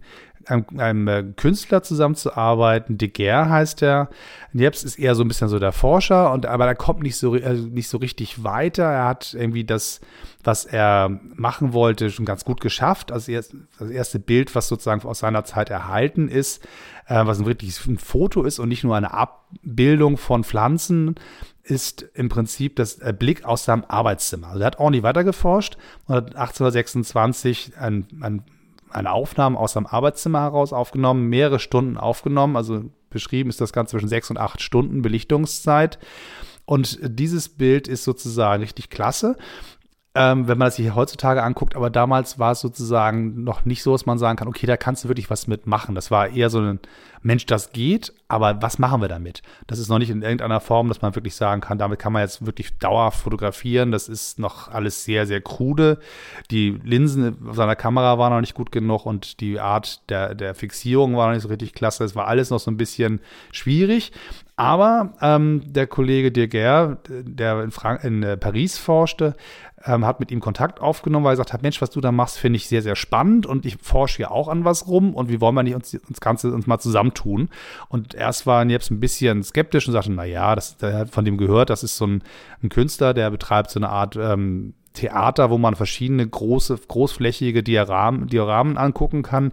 einem, 0.50 0.66
einem 0.78 1.08
äh, 1.08 1.24
Künstler 1.36 1.84
zusammenzuarbeiten. 1.84 2.98
De 2.98 3.08
Geer 3.08 3.50
heißt 3.50 3.82
er. 3.82 4.10
Jeps 4.54 4.84
ist 4.84 4.98
eher 4.98 5.16
so 5.16 5.24
ein 5.24 5.28
bisschen 5.28 5.50
so 5.50 5.60
der 5.60 5.72
Forscher, 5.72 6.32
und, 6.32 6.46
aber 6.46 6.66
er 6.66 6.76
kommt 6.76 7.04
nicht 7.04 7.18
so, 7.18 7.34
also 7.34 7.68
nicht 7.68 7.90
so 7.90 7.98
richtig 7.98 8.44
weiter. 8.44 8.84
Er 8.84 9.06
hat 9.06 9.34
irgendwie 9.34 9.64
das, 9.64 10.02
was 10.44 10.66
er 10.66 11.20
machen 11.36 11.74
wollte, 11.74 12.10
schon 12.10 12.26
ganz 12.26 12.46
gut 12.46 12.62
geschafft. 12.62 13.12
Also 13.12 13.32
das 13.32 13.90
erste 13.90 14.20
Bild, 14.20 14.56
was 14.56 14.68
sozusagen 14.68 15.04
aus 15.04 15.20
seiner 15.20 15.44
Zeit 15.44 15.70
erhalten 15.70 16.28
ist, 16.28 16.64
äh, 17.08 17.26
was 17.26 17.40
ein 17.40 17.46
wirkliches 17.46 17.80
Foto 17.98 18.44
ist 18.44 18.60
und 18.60 18.70
nicht 18.70 18.84
nur 18.84 18.96
eine 18.96 19.14
Abbildung 19.14 20.18
von 20.18 20.44
Pflanzen, 20.44 21.16
ist 21.64 22.04
im 22.14 22.30
Prinzip 22.30 22.76
das 22.78 23.00
äh, 23.00 23.14
Blick 23.18 23.44
aus 23.44 23.66
seinem 23.66 23.84
Arbeitszimmer. 23.88 24.48
Also 24.48 24.60
er 24.62 24.68
hat 24.68 24.80
ordentlich 24.80 25.04
weitergeforscht 25.04 25.78
und 26.06 26.16
hat 26.16 26.36
1826 26.36 27.74
ein, 27.78 28.08
ein 28.22 28.44
eine 28.90 29.12
Aufnahme 29.12 29.58
aus 29.58 29.74
seinem 29.74 29.86
Arbeitszimmer 29.86 30.42
heraus 30.42 30.74
aufgenommen, 30.74 31.28
mehrere 31.30 31.60
Stunden 31.60 31.98
aufgenommen. 31.98 32.56
Also 32.56 32.86
beschrieben 33.10 33.50
ist 33.50 33.62
das 33.62 33.74
Ganze 33.74 33.92
zwischen 33.92 34.10
sechs 34.10 34.30
und 34.30 34.38
acht 34.38 34.62
Stunden 34.62 35.02
Belichtungszeit. 35.02 36.00
Und 36.66 37.00
dieses 37.02 37.50
Bild 37.50 37.88
ist 37.88 38.04
sozusagen 38.04 38.62
richtig 38.62 38.90
klasse 38.90 39.38
ähm, 40.18 40.48
wenn 40.48 40.58
man 40.58 40.68
das 40.68 40.78
sich 40.78 40.96
heutzutage 40.96 41.44
anguckt. 41.44 41.76
Aber 41.76 41.90
damals 41.90 42.40
war 42.40 42.52
es 42.52 42.60
sozusagen 42.60 43.44
noch 43.44 43.66
nicht 43.66 43.84
so, 43.84 43.92
dass 43.92 44.06
man 44.06 44.18
sagen 44.18 44.38
kann, 44.38 44.48
okay, 44.48 44.66
da 44.66 44.76
kannst 44.76 45.04
du 45.04 45.10
wirklich 45.10 45.30
was 45.30 45.48
mitmachen. 45.48 45.94
Das 45.94 46.10
war 46.10 46.30
eher 46.30 46.50
so 46.50 46.60
ein 46.60 46.80
Mensch, 47.22 47.46
das 47.46 47.72
geht, 47.72 48.14
aber 48.28 48.62
was 48.62 48.80
machen 48.80 49.02
wir 49.02 49.08
damit? 49.08 49.42
Das 49.68 49.80
ist 49.80 49.90
noch 49.90 50.00
nicht 50.00 50.10
in 50.10 50.22
irgendeiner 50.22 50.60
Form, 50.60 50.88
dass 50.88 51.02
man 51.02 51.16
wirklich 51.16 51.36
sagen 51.36 51.62
kann, 51.62 51.78
damit 51.78 52.00
kann 52.00 52.14
man 52.14 52.22
jetzt 52.22 52.46
wirklich 52.46 52.78
dauerhaft 52.78 53.20
fotografieren. 53.20 53.92
Das 53.92 54.08
ist 54.08 54.40
noch 54.40 54.70
alles 54.70 55.04
sehr, 55.04 55.26
sehr 55.26 55.42
krude. 55.42 56.00
Die 56.52 56.80
Linsen 56.84 57.38
seiner 57.52 57.76
Kamera 57.76 58.18
waren 58.18 58.34
noch 58.34 58.42
nicht 58.42 58.54
gut 58.54 58.72
genug 58.72 59.06
und 59.06 59.42
die 59.42 59.60
Art 59.60 60.10
der, 60.10 60.36
der 60.36 60.56
Fixierung 60.56 61.16
war 61.16 61.28
noch 61.28 61.34
nicht 61.34 61.44
so 61.44 61.50
richtig 61.50 61.74
klasse. 61.74 62.04
Es 62.04 62.16
war 62.16 62.28
alles 62.28 62.50
noch 62.50 62.60
so 62.60 62.72
ein 62.72 62.78
bisschen 62.78 63.20
schwierig. 63.52 64.12
Aber 64.56 65.14
ähm, 65.22 65.62
der 65.66 65.86
Kollege 65.86 66.32
Dirger, 66.32 66.98
der 67.08 67.62
in, 67.62 67.70
Frank 67.70 68.04
in 68.04 68.24
äh, 68.24 68.38
Paris 68.38 68.78
forschte, 68.78 69.36
ähm, 69.88 70.06
hat 70.06 70.20
mit 70.20 70.32
ihm 70.32 70.40
Kontakt 70.40 70.80
aufgenommen, 70.82 71.26
weil 71.26 71.32
er 71.32 71.36
gesagt 71.36 71.54
hat, 71.54 71.64
Mensch, 71.64 71.82
was 71.82 71.90
du 71.90 72.02
da 72.02 72.12
machst, 72.12 72.38
finde 72.38 72.58
ich 72.58 72.68
sehr, 72.68 72.82
sehr 72.82 72.96
spannend 72.96 73.46
und 73.46 73.66
ich 73.66 73.78
forsche 73.82 74.18
hier 74.18 74.32
auch 74.32 74.48
an 74.48 74.66
was 74.66 74.88
rum 74.88 75.14
und 75.14 75.30
wie 75.30 75.42
wollen 75.42 75.56
wir 75.56 75.64
nicht 75.64 75.76
uns 75.76 75.92
das 75.92 76.20
Ganze 76.20 76.52
uns 76.52 76.68
mal 76.68 76.80
zusammentun? 76.80 77.50
Und 77.90 78.14
erst 78.14 78.46
war 78.46 78.66
Niebs 78.66 78.90
ein 78.90 79.00
bisschen 79.00 79.44
skeptisch 79.44 79.88
und 79.88 79.94
sagte, 79.94 80.12
na 80.12 80.26
ja, 80.26 80.56
das, 80.56 80.78
der 80.78 80.98
hat 80.98 81.10
von 81.10 81.26
dem 81.26 81.38
gehört, 81.38 81.70
das 81.70 81.84
ist 81.84 81.98
so 81.98 82.06
ein, 82.06 82.24
ein 82.62 82.70
Künstler, 82.70 83.14
der 83.14 83.32
betreibt 83.32 83.72
so 83.72 83.80
eine 83.80 83.90
Art 83.90 84.16
ähm, 84.16 84.74
Theater, 84.94 85.50
wo 85.50 85.58
man 85.58 85.76
verschiedene 85.76 86.28
große, 86.28 86.78
großflächige 86.88 87.64
Dioramen, 87.64 88.28
Dioramen 88.28 88.78
angucken 88.78 89.24
kann. 89.24 89.52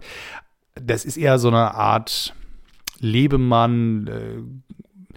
Das 0.75 1.05
ist 1.05 1.17
eher 1.17 1.39
so 1.39 1.47
eine 1.47 1.75
Art 1.75 2.33
Lebemann, 2.99 4.07
äh, 4.07 5.15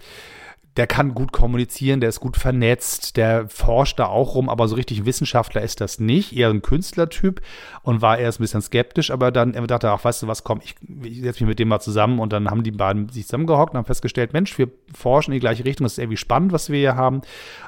der 0.77 0.87
kann 0.87 1.13
gut 1.13 1.31
kommunizieren, 1.31 1.99
der 1.99 2.09
ist 2.09 2.19
gut 2.19 2.37
vernetzt, 2.37 3.17
der 3.17 3.49
forscht 3.49 3.99
da 3.99 4.05
auch 4.05 4.35
rum, 4.35 4.49
aber 4.49 4.67
so 4.67 4.75
richtig 4.75 5.05
Wissenschaftler 5.05 5.61
ist 5.61 5.81
das 5.81 5.99
nicht, 5.99 6.35
eher 6.35 6.49
ein 6.49 6.61
Künstlertyp 6.61 7.41
und 7.81 8.01
war 8.01 8.17
erst 8.17 8.39
ein 8.39 8.43
bisschen 8.43 8.61
skeptisch, 8.61 9.11
aber 9.11 9.31
dann 9.31 9.53
dachte 9.67 9.87
er 9.87 9.93
auch, 9.93 10.03
weißt 10.03 10.23
du 10.23 10.27
was, 10.27 10.43
komm, 10.43 10.61
ich, 10.63 10.75
ich 11.03 11.21
setze 11.21 11.43
mich 11.43 11.49
mit 11.49 11.59
dem 11.59 11.67
mal 11.67 11.79
zusammen 11.79 12.19
und 12.19 12.31
dann 12.31 12.49
haben 12.49 12.63
die 12.63 12.71
beiden 12.71 13.09
sich 13.09 13.25
zusammengehockt 13.25 13.73
und 13.73 13.77
haben 13.77 13.85
festgestellt, 13.85 14.33
Mensch, 14.33 14.57
wir 14.57 14.69
forschen 14.93 15.31
in 15.31 15.35
die 15.35 15.41
gleiche 15.41 15.65
Richtung, 15.65 15.85
das 15.85 15.93
ist 15.93 15.99
irgendwie 15.99 16.17
spannend, 16.17 16.51
was 16.51 16.69
wir 16.69 16.79
hier 16.79 16.95
haben, 16.95 17.21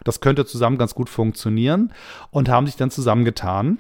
das 0.04 0.22
könnte 0.22 0.46
zusammen 0.46 0.78
ganz 0.78 0.96
gut 0.96 1.10
funktionieren 1.10 1.92
und 2.30 2.50
haben 2.50 2.66
sich 2.66 2.76
dann 2.76 2.92
zusammengetan 2.92 3.80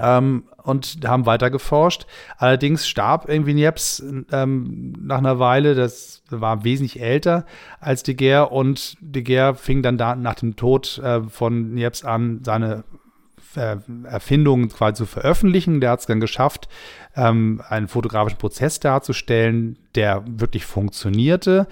ähm, 0.00 0.44
und 0.62 0.98
haben 1.06 1.26
weiter 1.26 1.50
geforscht. 1.50 2.06
Allerdings 2.38 2.88
starb 2.88 3.28
irgendwie 3.28 3.54
Niepce 3.54 4.02
ähm, 4.32 4.92
nach 5.00 5.18
einer 5.18 5.38
Weile, 5.38 5.74
das 5.74 6.22
war 6.30 6.64
wesentlich 6.64 7.00
älter 7.00 7.46
als 7.80 8.02
De 8.02 8.14
Geer 8.14 8.52
und 8.52 8.96
De 9.00 9.22
Geer 9.22 9.54
fing 9.54 9.82
dann 9.82 9.98
da 9.98 10.16
nach 10.16 10.34
dem 10.34 10.56
Tod 10.56 10.98
äh, 10.98 11.22
von 11.22 11.74
Niepce 11.74 12.04
an, 12.04 12.40
seine 12.44 12.84
äh, 13.56 13.76
Erfindungen 14.04 14.68
quasi 14.68 14.94
zu 14.94 15.06
veröffentlichen. 15.06 15.80
Der 15.80 15.90
hat 15.90 16.00
es 16.00 16.06
dann 16.06 16.20
geschafft, 16.20 16.68
ähm, 17.14 17.62
einen 17.68 17.88
fotografischen 17.88 18.38
Prozess 18.38 18.80
darzustellen, 18.80 19.78
der 19.94 20.24
wirklich 20.26 20.66
funktionierte. 20.66 21.66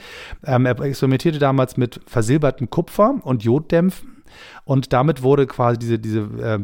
Ähm, 0.45 0.67
er 0.67 0.81
experimentierte 0.81 1.39
damals 1.39 1.77
mit 1.77 2.01
versilbertem 2.07 2.71
Kupfer 2.71 3.17
und 3.23 3.45
Joddämpfen 3.45 4.15
und 4.65 4.93
damit 4.93 5.23
wurde 5.23 5.47
quasi 5.47 5.79
diese, 5.79 5.99
diese 5.99 6.21
äh, 6.21 6.59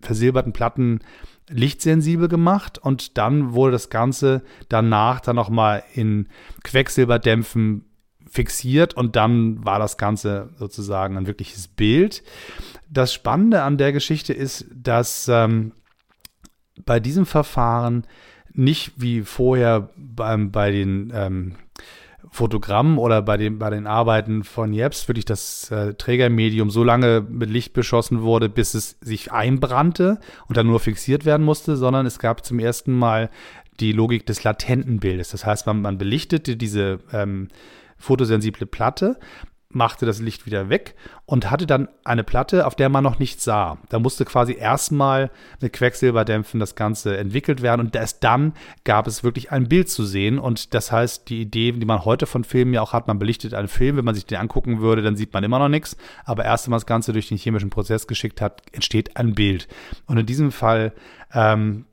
versilberten 0.00 0.52
Platten 0.52 1.00
lichtsensibel 1.48 2.28
gemacht 2.28 2.78
und 2.78 3.18
dann 3.18 3.52
wurde 3.52 3.72
das 3.72 3.90
Ganze 3.90 4.42
danach 4.68 5.20
dann 5.20 5.36
nochmal 5.36 5.82
in 5.94 6.28
Quecksilberdämpfen 6.62 7.84
fixiert 8.30 8.94
und 8.94 9.16
dann 9.16 9.64
war 9.64 9.80
das 9.80 9.98
Ganze 9.98 10.50
sozusagen 10.56 11.16
ein 11.16 11.26
wirkliches 11.26 11.66
Bild. 11.66 12.22
Das 12.88 13.12
Spannende 13.12 13.62
an 13.62 13.76
der 13.76 13.92
Geschichte 13.92 14.32
ist, 14.32 14.66
dass 14.72 15.26
ähm, 15.28 15.72
bei 16.86 17.00
diesem 17.00 17.26
Verfahren 17.26 18.06
nicht 18.52 18.92
wie 18.96 19.22
vorher 19.22 19.90
beim, 19.96 20.52
bei 20.52 20.70
den 20.70 21.12
ähm, 21.14 21.56
Fotogramm 22.30 22.98
oder 22.98 23.22
bei, 23.22 23.36
dem, 23.36 23.58
bei 23.58 23.70
den 23.70 23.86
Arbeiten 23.86 24.44
von 24.44 24.72
Jeps 24.72 25.08
wirklich 25.08 25.24
das 25.24 25.70
äh, 25.70 25.94
Trägermedium 25.94 26.70
so 26.70 26.84
lange 26.84 27.24
mit 27.28 27.50
Licht 27.50 27.72
beschossen 27.72 28.22
wurde, 28.22 28.48
bis 28.48 28.74
es 28.74 28.98
sich 29.00 29.32
einbrannte 29.32 30.18
und 30.46 30.56
dann 30.56 30.66
nur 30.66 30.80
fixiert 30.80 31.24
werden 31.24 31.44
musste, 31.44 31.76
sondern 31.76 32.06
es 32.06 32.18
gab 32.18 32.44
zum 32.44 32.58
ersten 32.58 32.92
Mal 32.92 33.30
die 33.80 33.92
Logik 33.92 34.26
des 34.26 34.44
latenten 34.44 35.00
Bildes. 35.00 35.30
Das 35.30 35.46
heißt, 35.46 35.66
man, 35.66 35.80
man 35.80 35.98
belichtete 35.98 36.56
diese 36.56 37.00
ähm, 37.12 37.48
fotosensible 37.96 38.66
Platte 38.66 39.18
machte 39.72 40.04
das 40.04 40.20
Licht 40.20 40.46
wieder 40.46 40.68
weg 40.68 40.96
und 41.26 41.50
hatte 41.50 41.66
dann 41.66 41.88
eine 42.04 42.24
Platte, 42.24 42.66
auf 42.66 42.74
der 42.74 42.88
man 42.88 43.04
noch 43.04 43.20
nichts 43.20 43.44
sah. 43.44 43.78
Da 43.88 44.00
musste 44.00 44.24
quasi 44.24 44.54
erstmal 44.54 45.30
mit 45.60 45.72
Quecksilberdämpfen 45.72 46.58
das 46.58 46.74
Ganze 46.74 47.16
entwickelt 47.16 47.62
werden 47.62 47.80
und 47.80 47.94
erst 47.94 48.24
dann 48.24 48.52
gab 48.82 49.06
es 49.06 49.22
wirklich 49.22 49.52
ein 49.52 49.68
Bild 49.68 49.88
zu 49.88 50.04
sehen. 50.04 50.40
Und 50.40 50.74
das 50.74 50.90
heißt, 50.90 51.28
die 51.28 51.40
Idee, 51.40 51.70
die 51.72 51.86
man 51.86 52.04
heute 52.04 52.26
von 52.26 52.42
Filmen 52.42 52.74
ja 52.74 52.82
auch 52.82 52.92
hat, 52.92 53.06
man 53.06 53.20
belichtet 53.20 53.54
einen 53.54 53.68
Film, 53.68 53.96
wenn 53.96 54.04
man 54.04 54.16
sich 54.16 54.26
den 54.26 54.38
angucken 54.38 54.80
würde, 54.80 55.02
dann 55.02 55.16
sieht 55.16 55.32
man 55.32 55.44
immer 55.44 55.60
noch 55.60 55.68
nichts. 55.68 55.96
Aber 56.24 56.44
erst 56.44 56.66
wenn 56.66 56.72
man 56.72 56.80
das 56.80 56.86
Ganze 56.86 57.12
durch 57.12 57.28
den 57.28 57.38
chemischen 57.38 57.70
Prozess 57.70 58.08
geschickt 58.08 58.40
hat, 58.40 58.62
entsteht 58.72 59.16
ein 59.16 59.34
Bild. 59.34 59.68
Und 60.06 60.18
in 60.18 60.26
diesem 60.26 60.50
Fall 60.50 60.92
ähm, 61.32 61.86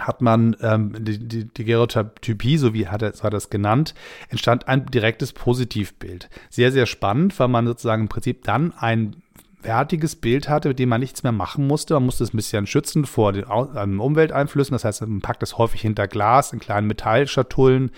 hat 0.00 0.20
man 0.20 0.56
ähm, 0.60 0.94
die, 0.98 1.18
die, 1.18 1.44
die 1.44 1.64
Gerotypie, 1.64 2.58
so 2.58 2.74
wie 2.74 2.88
hat 2.88 3.02
er, 3.02 3.12
so 3.12 3.24
hat 3.24 3.34
er 3.34 3.38
es 3.38 3.50
genannt, 3.50 3.94
entstand 4.28 4.68
ein 4.68 4.86
direktes 4.86 5.32
Positivbild. 5.32 6.28
Sehr, 6.50 6.72
sehr 6.72 6.86
spannend, 6.86 7.38
weil 7.38 7.48
man 7.48 7.66
sozusagen 7.66 8.02
im 8.02 8.08
Prinzip 8.08 8.44
dann 8.44 8.72
ein 8.78 9.22
fertiges 9.66 10.14
Bild 10.14 10.48
hatte, 10.48 10.68
mit 10.68 10.78
dem 10.78 10.88
man 10.88 11.00
nichts 11.00 11.24
mehr 11.24 11.32
machen 11.32 11.66
musste. 11.66 11.94
Man 11.94 12.04
musste 12.04 12.22
es 12.22 12.32
ein 12.32 12.36
bisschen 12.36 12.68
schützen 12.68 13.04
vor 13.04 13.32
den 13.32 13.46
ähm, 13.76 14.00
Umwelteinflüssen. 14.00 14.74
Das 14.74 14.84
heißt, 14.84 15.00
man 15.00 15.20
packt 15.20 15.42
es 15.42 15.58
häufig 15.58 15.80
hinter 15.80 16.06
Glas 16.06 16.52
in 16.52 16.60
kleinen 16.60 16.86
Metallschatullen 16.86 17.90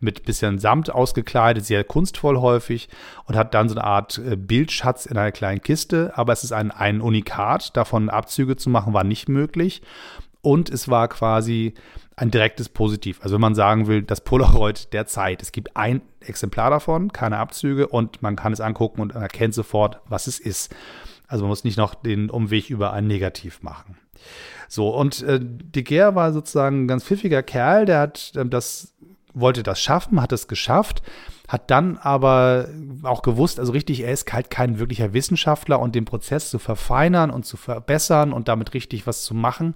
mit 0.00 0.24
bisschen 0.24 0.58
Samt 0.58 0.90
ausgekleidet, 0.90 1.64
sehr 1.64 1.82
kunstvoll 1.82 2.38
häufig 2.38 2.90
und 3.24 3.36
hat 3.36 3.54
dann 3.54 3.70
so 3.70 3.74
eine 3.74 3.84
Art 3.84 4.18
äh, 4.18 4.36
Bildschatz 4.36 5.06
in 5.06 5.16
einer 5.16 5.32
kleinen 5.32 5.62
Kiste. 5.62 6.12
Aber 6.14 6.34
es 6.34 6.44
ist 6.44 6.52
ein, 6.52 6.70
ein 6.70 7.00
Unikat. 7.00 7.74
Davon 7.74 8.10
Abzüge 8.10 8.56
zu 8.56 8.68
machen 8.68 8.92
war 8.92 9.04
nicht 9.04 9.28
möglich. 9.30 9.80
Und 10.44 10.70
es 10.70 10.88
war 10.88 11.08
quasi 11.08 11.74
ein 12.16 12.30
direktes 12.30 12.68
Positiv. 12.68 13.20
Also 13.22 13.34
wenn 13.34 13.40
man 13.40 13.54
sagen 13.54 13.86
will, 13.86 14.02
das 14.02 14.20
Polaroid 14.20 14.92
der 14.92 15.06
Zeit. 15.06 15.42
Es 15.42 15.52
gibt 15.52 15.76
ein 15.76 16.02
Exemplar 16.20 16.70
davon, 16.70 17.12
keine 17.12 17.38
Abzüge 17.38 17.88
und 17.88 18.22
man 18.22 18.36
kann 18.36 18.52
es 18.52 18.60
angucken 18.60 19.00
und 19.00 19.14
erkennt 19.14 19.54
sofort, 19.54 20.00
was 20.06 20.26
es 20.26 20.38
ist. 20.38 20.74
Also 21.26 21.44
man 21.44 21.48
muss 21.48 21.64
nicht 21.64 21.78
noch 21.78 21.94
den 21.94 22.30
Umweg 22.30 22.70
über 22.70 22.92
ein 22.92 23.06
Negativ 23.06 23.62
machen. 23.62 23.96
So, 24.68 24.90
und 24.90 25.22
äh, 25.22 25.40
De 25.42 25.82
Geer 25.82 26.14
war 26.14 26.32
sozusagen 26.32 26.84
ein 26.84 26.88
ganz 26.88 27.04
pfiffiger 27.04 27.42
Kerl, 27.42 27.86
der 27.86 28.00
hat 28.00 28.32
äh, 28.36 28.46
das, 28.46 28.94
wollte 29.32 29.62
das 29.62 29.80
schaffen, 29.80 30.20
hat 30.20 30.32
es 30.32 30.46
geschafft 30.46 31.02
hat 31.46 31.70
dann 31.70 31.98
aber 31.98 32.68
auch 33.02 33.22
gewusst, 33.22 33.60
also 33.60 33.72
richtig, 33.72 34.00
er 34.00 34.12
ist 34.12 34.32
halt 34.32 34.50
kein 34.50 34.78
wirklicher 34.78 35.12
Wissenschaftler 35.12 35.78
und 35.78 35.94
den 35.94 36.06
Prozess 36.06 36.48
zu 36.48 36.58
verfeinern 36.58 37.30
und 37.30 37.44
zu 37.44 37.56
verbessern 37.56 38.32
und 38.32 38.48
damit 38.48 38.72
richtig 38.72 39.06
was 39.06 39.24
zu 39.24 39.34
machen, 39.34 39.74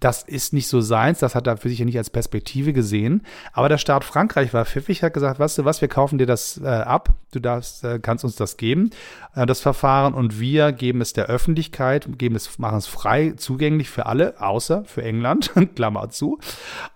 das 0.00 0.22
ist 0.22 0.52
nicht 0.52 0.68
so 0.68 0.80
seins, 0.80 1.18
das 1.18 1.34
hat 1.34 1.46
er 1.48 1.56
für 1.56 1.68
sich 1.68 1.80
ja 1.80 1.84
nicht 1.84 1.98
als 1.98 2.10
Perspektive 2.10 2.72
gesehen. 2.72 3.22
Aber 3.52 3.68
der 3.68 3.78
Staat 3.78 4.04
Frankreich 4.04 4.54
war 4.54 4.64
pfiffig, 4.64 5.02
hat 5.02 5.12
gesagt, 5.12 5.40
weißt 5.40 5.58
du 5.58 5.64
was, 5.64 5.80
wir 5.80 5.88
kaufen 5.88 6.18
dir 6.18 6.26
das 6.26 6.60
äh, 6.62 6.68
ab, 6.68 7.14
du 7.32 7.40
darfst, 7.40 7.82
äh, 7.82 7.98
kannst 7.98 8.24
uns 8.24 8.36
das 8.36 8.56
geben, 8.56 8.90
äh, 9.34 9.44
das 9.44 9.60
Verfahren, 9.60 10.14
und 10.14 10.38
wir 10.38 10.70
geben 10.70 11.00
es 11.00 11.14
der 11.14 11.26
Öffentlichkeit, 11.26 12.06
geben 12.16 12.36
es, 12.36 12.58
machen 12.60 12.78
es 12.78 12.86
frei 12.86 13.32
zugänglich 13.36 13.90
für 13.90 14.06
alle, 14.06 14.40
außer 14.40 14.84
für 14.84 15.02
England, 15.02 15.52
Klammer 15.74 16.10
zu, 16.10 16.38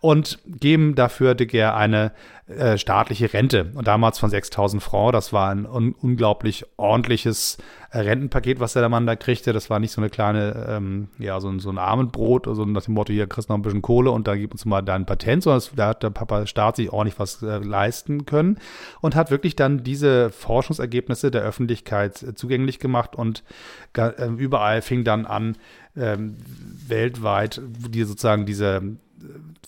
und 0.01 0.39
geben 0.47 0.95
dafür 0.95 1.35
de 1.35 1.49
Geer 1.49 1.75
eine 1.75 2.13
äh, 2.49 2.77
staatliche 2.77 3.33
Rente. 3.33 3.71
Und 3.75 3.87
damals 3.87 4.19
von 4.19 4.29
6000 4.29 4.83
Francs, 4.83 5.13
das 5.13 5.33
war 5.33 5.51
ein 5.51 5.65
un 5.65 5.95
unglaublich 5.95 6.65
ordentliches 6.77 7.57
äh, 7.93 8.01
Rentenpaket, 8.01 8.59
was 8.59 8.73
der 8.73 8.89
Mann 8.89 9.07
da 9.07 9.15
kriegte. 9.15 9.53
Das 9.53 9.71
war 9.71 9.79
nicht 9.79 9.93
so 9.93 10.01
eine 10.01 10.11
kleine, 10.11 10.67
ähm, 10.69 11.09
ja, 11.19 11.39
so 11.39 11.49
ein, 11.49 11.61
so 11.61 11.71
ein 11.71 11.79
Abendbrot, 11.79 12.49
also 12.49 12.65
nach 12.65 12.83
dem 12.83 12.95
Motto, 12.95 13.13
hier 13.13 13.29
kriegst 13.29 13.49
du 13.49 13.53
noch 13.53 13.59
ein 13.59 13.63
bisschen 13.63 13.81
Kohle 13.81 14.11
und 14.11 14.27
da 14.27 14.35
gib 14.35 14.51
uns 14.53 14.65
mal 14.65 14.83
dein 14.83 15.07
Patent, 15.07 15.45
sondern 15.45 15.63
da 15.77 15.89
hat 15.89 16.03
der 16.03 16.11
Papa 16.11 16.47
Staat 16.47 16.77
sich 16.77 16.93
ordentlich 16.93 17.21
was 17.21 17.43
äh, 17.43 17.59
leisten 17.59 18.27
können 18.27 18.59
und 19.01 19.15
hat 19.15 19.31
wirklich 19.31 19.55
dann 19.55 19.85
diese 19.85 20.31
Forschungsergebnisse 20.31 21.31
der 21.31 21.43
Öffentlichkeit 21.43 22.23
äh, 22.25 22.35
zugänglich 22.35 22.81
gemacht 22.81 23.15
und 23.15 23.45
äh, 23.97 24.27
überall 24.37 24.83
fing 24.83 25.05
dann 25.05 25.27
an, 25.27 25.57
ähm, 25.97 26.37
weltweit, 26.89 27.61
die 27.65 28.03
sozusagen 28.05 28.47
diese 28.47 28.97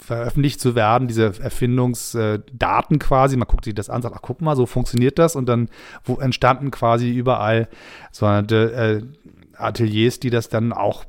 veröffentlicht 0.00 0.60
zu 0.60 0.74
werden, 0.74 1.08
diese 1.08 1.40
Erfindungsdaten 1.40 2.98
quasi. 2.98 3.36
Man 3.36 3.48
guckt 3.48 3.64
sich 3.64 3.74
das 3.74 3.90
an, 3.90 4.02
sagt, 4.02 4.14
ach 4.16 4.22
guck 4.22 4.40
mal, 4.40 4.56
so 4.56 4.66
funktioniert 4.66 5.18
das. 5.18 5.36
Und 5.36 5.46
dann 5.48 5.68
wo 6.04 6.16
entstanden 6.16 6.70
quasi 6.70 7.10
überall 7.10 7.68
so 8.12 8.26
eine, 8.26 8.46
äh, 8.52 9.02
Ateliers, 9.56 10.20
die 10.20 10.30
das 10.30 10.48
dann 10.48 10.72
auch 10.72 11.04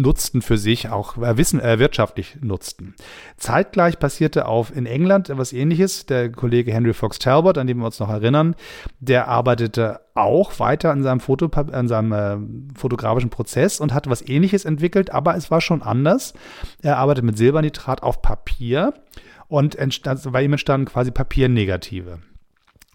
nutzten 0.00 0.42
für 0.42 0.58
sich, 0.58 0.88
auch 0.88 1.16
äh, 1.18 1.36
wissen, 1.36 1.60
äh, 1.60 1.78
wirtschaftlich 1.78 2.38
nutzten. 2.40 2.94
Zeitgleich 3.36 3.98
passierte 3.98 4.46
auf 4.46 4.74
in 4.74 4.86
England 4.86 5.28
etwas 5.28 5.52
ähnliches. 5.52 6.06
Der 6.06 6.30
Kollege 6.30 6.72
Henry 6.72 6.92
Fox 6.92 7.18
Talbot, 7.18 7.58
an 7.58 7.66
den 7.66 7.78
wir 7.78 7.86
uns 7.86 8.00
noch 8.00 8.10
erinnern, 8.10 8.54
der 8.98 9.28
arbeitete 9.28 10.00
auch 10.14 10.58
weiter 10.58 10.90
an 10.90 11.02
seinem, 11.02 11.20
Foto, 11.20 11.46
an 11.46 11.88
seinem 11.88 12.12
äh, 12.12 12.78
fotografischen 12.78 13.30
Prozess 13.30 13.80
und 13.80 13.94
hat 13.94 14.08
was 14.08 14.26
ähnliches 14.26 14.64
entwickelt, 14.64 15.10
aber 15.10 15.36
es 15.36 15.50
war 15.50 15.60
schon 15.60 15.82
anders. 15.82 16.34
Er 16.82 16.98
arbeitet 16.98 17.24
mit 17.24 17.38
Silbernitrat 17.38 18.02
auf 18.02 18.22
Papier 18.22 18.94
und 19.48 19.76
entstand, 19.76 20.20
bei 20.32 20.42
ihm 20.42 20.52
entstanden 20.52 20.86
quasi 20.86 21.10
Papiernegative. 21.10 22.20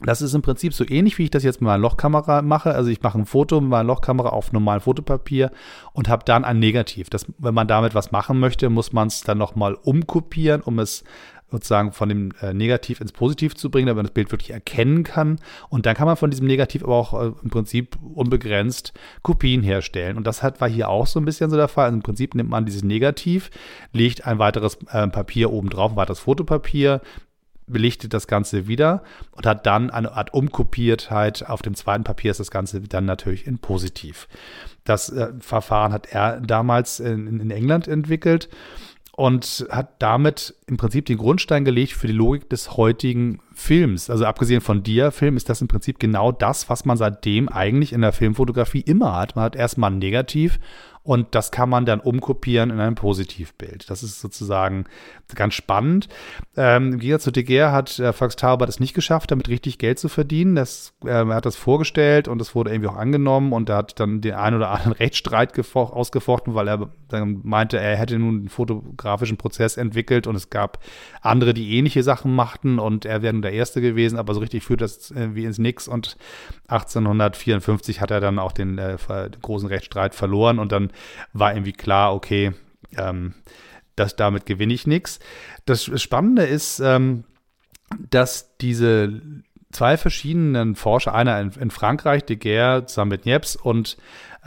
Das 0.01 0.21
ist 0.21 0.33
im 0.33 0.41
Prinzip 0.41 0.73
so 0.73 0.85
ähnlich, 0.85 1.17
wie 1.17 1.23
ich 1.23 1.29
das 1.31 1.43
jetzt 1.43 1.61
mit 1.61 1.67
meiner 1.67 1.81
Lochkamera 1.81 2.41
mache. 2.41 2.75
Also 2.75 2.89
ich 2.89 3.01
mache 3.01 3.17
ein 3.17 3.25
Foto 3.25 3.61
mit 3.61 3.69
meiner 3.69 3.85
Lochkamera 3.85 4.29
auf 4.29 4.51
normalem 4.51 4.81
Fotopapier 4.81 5.51
und 5.93 6.09
habe 6.09 6.25
dann 6.25 6.43
ein 6.43 6.59
Negativ. 6.59 7.09
Das, 7.09 7.25
wenn 7.37 7.53
man 7.53 7.69
damit 7.69 7.95
was 7.95 8.11
machen 8.11 8.39
möchte, 8.39 8.69
muss 8.69 8.91
man 8.91 9.07
es 9.07 9.21
dann 9.21 9.37
nochmal 9.37 9.75
umkopieren, 9.75 10.61
um 10.61 10.79
es 10.79 11.05
sozusagen 11.49 11.93
von 11.93 12.09
dem 12.09 12.31
äh, 12.41 12.53
Negativ 12.53 12.99
ins 12.99 13.13
Positiv 13.13 13.55
zu 13.55 13.69
bringen, 13.69 13.87
damit 13.87 13.97
man 13.97 14.05
das 14.05 14.13
Bild 14.13 14.31
wirklich 14.31 14.51
erkennen 14.51 15.03
kann. 15.03 15.39
Und 15.69 15.85
dann 15.85 15.95
kann 15.95 16.07
man 16.07 16.17
von 16.17 16.29
diesem 16.29 16.47
Negativ 16.47 16.83
aber 16.83 16.95
auch 16.95 17.13
äh, 17.13 17.31
im 17.41 17.49
Prinzip 17.49 17.97
unbegrenzt 18.01 18.93
Kopien 19.21 19.63
herstellen. 19.63 20.17
Und 20.17 20.27
das 20.27 20.43
hat, 20.43 20.59
war 20.59 20.69
hier 20.69 20.89
auch 20.89 21.07
so 21.07 21.19
ein 21.19 21.25
bisschen 21.25 21.49
so 21.49 21.55
der 21.55 21.67
Fall. 21.69 21.85
Also 21.85 21.95
im 21.95 22.03
Prinzip 22.03 22.35
nimmt 22.35 22.49
man 22.49 22.65
dieses 22.65 22.83
Negativ, 22.83 23.49
legt 23.93 24.25
ein 24.25 24.39
weiteres 24.39 24.77
äh, 24.89 25.07
Papier 25.07 25.51
oben 25.51 25.69
drauf, 25.69 25.91
ein 25.91 25.97
weiteres 25.97 26.19
Fotopapier, 26.19 27.01
belichtet 27.67 28.13
das 28.13 28.27
Ganze 28.27 28.67
wieder 28.67 29.03
und 29.31 29.45
hat 29.45 29.65
dann 29.65 29.89
eine 29.89 30.13
Art 30.13 30.33
Umkopiertheit. 30.33 31.47
Auf 31.47 31.61
dem 31.61 31.75
zweiten 31.75 32.03
Papier 32.03 32.31
ist 32.31 32.39
das 32.39 32.51
Ganze 32.51 32.81
dann 32.81 33.05
natürlich 33.05 33.47
in 33.47 33.57
positiv. 33.59 34.27
Das 34.83 35.09
äh, 35.09 35.33
Verfahren 35.39 35.91
hat 35.91 36.07
er 36.07 36.39
damals 36.41 36.99
in, 36.99 37.39
in 37.39 37.51
England 37.51 37.87
entwickelt 37.87 38.49
und 39.15 39.65
hat 39.71 39.93
damit 39.99 40.55
im 40.67 40.75
Prinzip 40.75 41.05
den 41.05 41.17
Grundstein 41.17 41.63
gelegt 41.63 41.93
für 41.93 42.07
die 42.07 42.13
Logik 42.13 42.49
des 42.49 42.75
heutigen 42.75 43.39
Films. 43.53 44.09
Also 44.09 44.25
abgesehen 44.25 44.59
von 44.59 44.83
Dia-Film 44.83 45.37
ist 45.37 45.47
das 45.47 45.61
im 45.61 45.69
Prinzip 45.69 45.99
genau 45.99 46.33
das, 46.33 46.69
was 46.69 46.83
man 46.83 46.97
seitdem 46.97 47.47
eigentlich 47.47 47.93
in 47.93 48.01
der 48.01 48.11
Filmfotografie 48.11 48.81
immer 48.81 49.15
hat. 49.15 49.37
Man 49.37 49.45
hat 49.45 49.55
erstmal 49.55 49.91
ein 49.91 49.99
Negativ 49.99 50.59
und 51.05 51.35
das 51.35 51.51
kann 51.51 51.69
man 51.69 51.85
dann 51.85 51.99
umkopieren 51.99 52.71
in 52.71 52.79
ein 52.79 52.95
Positivbild. 52.95 53.91
Das 53.91 54.01
ist 54.01 54.19
sozusagen 54.19 54.85
ganz 55.35 55.53
spannend. 55.53 56.09
Ähm, 56.57 56.97
Gegensatz 56.97 57.23
zu 57.23 57.31
Deger 57.31 57.71
hat 57.71 57.99
äh, 57.99 58.11
Fox 58.11 58.35
Talbot 58.35 58.69
es 58.69 58.79
nicht 58.79 58.95
geschafft, 58.95 59.29
damit 59.29 59.47
richtig 59.47 59.77
Geld 59.77 59.99
zu 59.99 60.09
verdienen. 60.09 60.55
Das, 60.55 60.93
äh, 61.03 61.09
er 61.09 61.27
hat 61.27 61.45
das 61.45 61.55
vorgestellt 61.55 62.27
und 62.27 62.41
es 62.41 62.55
wurde 62.55 62.71
irgendwie 62.71 62.89
auch 62.89 62.95
angenommen 62.95 63.53
und 63.53 63.69
er 63.69 63.77
hat 63.77 63.99
dann 63.99 64.21
den 64.21 64.33
einen 64.33 64.55
oder 64.55 64.71
anderen 64.71 64.93
Rechtsstreit 64.99 65.53
ausgefochten, 65.75 66.55
weil 66.55 66.67
er 66.67 66.89
dann 67.09 67.41
meinte, 67.43 67.77
er 67.77 67.97
hätte 67.97 68.17
nun 68.17 68.39
einen 68.39 68.49
fotografischen 68.49 69.37
Prozess 69.37 69.77
entwickelt 69.77 70.25
und 70.25 70.35
es 70.35 70.49
gab 70.49 70.79
andere, 71.21 71.53
die 71.53 71.77
ähnliche 71.77 72.01
Sachen 72.01 72.33
machten 72.33 72.79
und 72.79 73.05
er 73.05 73.21
wäre 73.21 73.33
nun 73.33 73.43
der 73.43 73.53
Erste 73.53 73.79
gewesen, 73.79 74.17
aber 74.17 74.33
so 74.33 74.39
richtig 74.39 74.63
führt 74.63 74.81
das 74.81 75.11
äh, 75.11 75.35
wie 75.35 75.45
ins 75.45 75.59
Nix 75.59 75.87
und 75.87 76.17
1854 76.67 78.01
hat 78.01 78.09
er 78.09 78.21
dann 78.21 78.39
auch 78.39 78.51
den, 78.51 78.79
äh, 78.79 78.97
großen 79.41 79.69
Rechtsstreit 79.69 80.15
verloren 80.15 80.57
und 80.57 80.71
dann 80.71 80.89
war 81.33 81.53
irgendwie 81.53 81.73
klar, 81.73 82.13
okay, 82.13 82.53
ähm, 82.97 83.33
das, 83.95 84.15
damit 84.15 84.45
gewinne 84.45 84.73
ich 84.73 84.87
nichts. 84.87 85.19
Das 85.65 85.89
Spannende 86.01 86.43
ist, 86.43 86.79
ähm, 86.79 87.23
dass 88.09 88.57
diese 88.57 89.21
zwei 89.71 89.97
verschiedenen 89.97 90.75
Forscher, 90.75 91.13
einer 91.13 91.39
in, 91.39 91.51
in 91.51 91.69
Frankreich, 91.69 92.23
de 92.23 92.37
Guerre 92.37 92.85
zusammen 92.85 93.09
mit 93.09 93.25
Niepce 93.25 93.55
und 93.55 93.97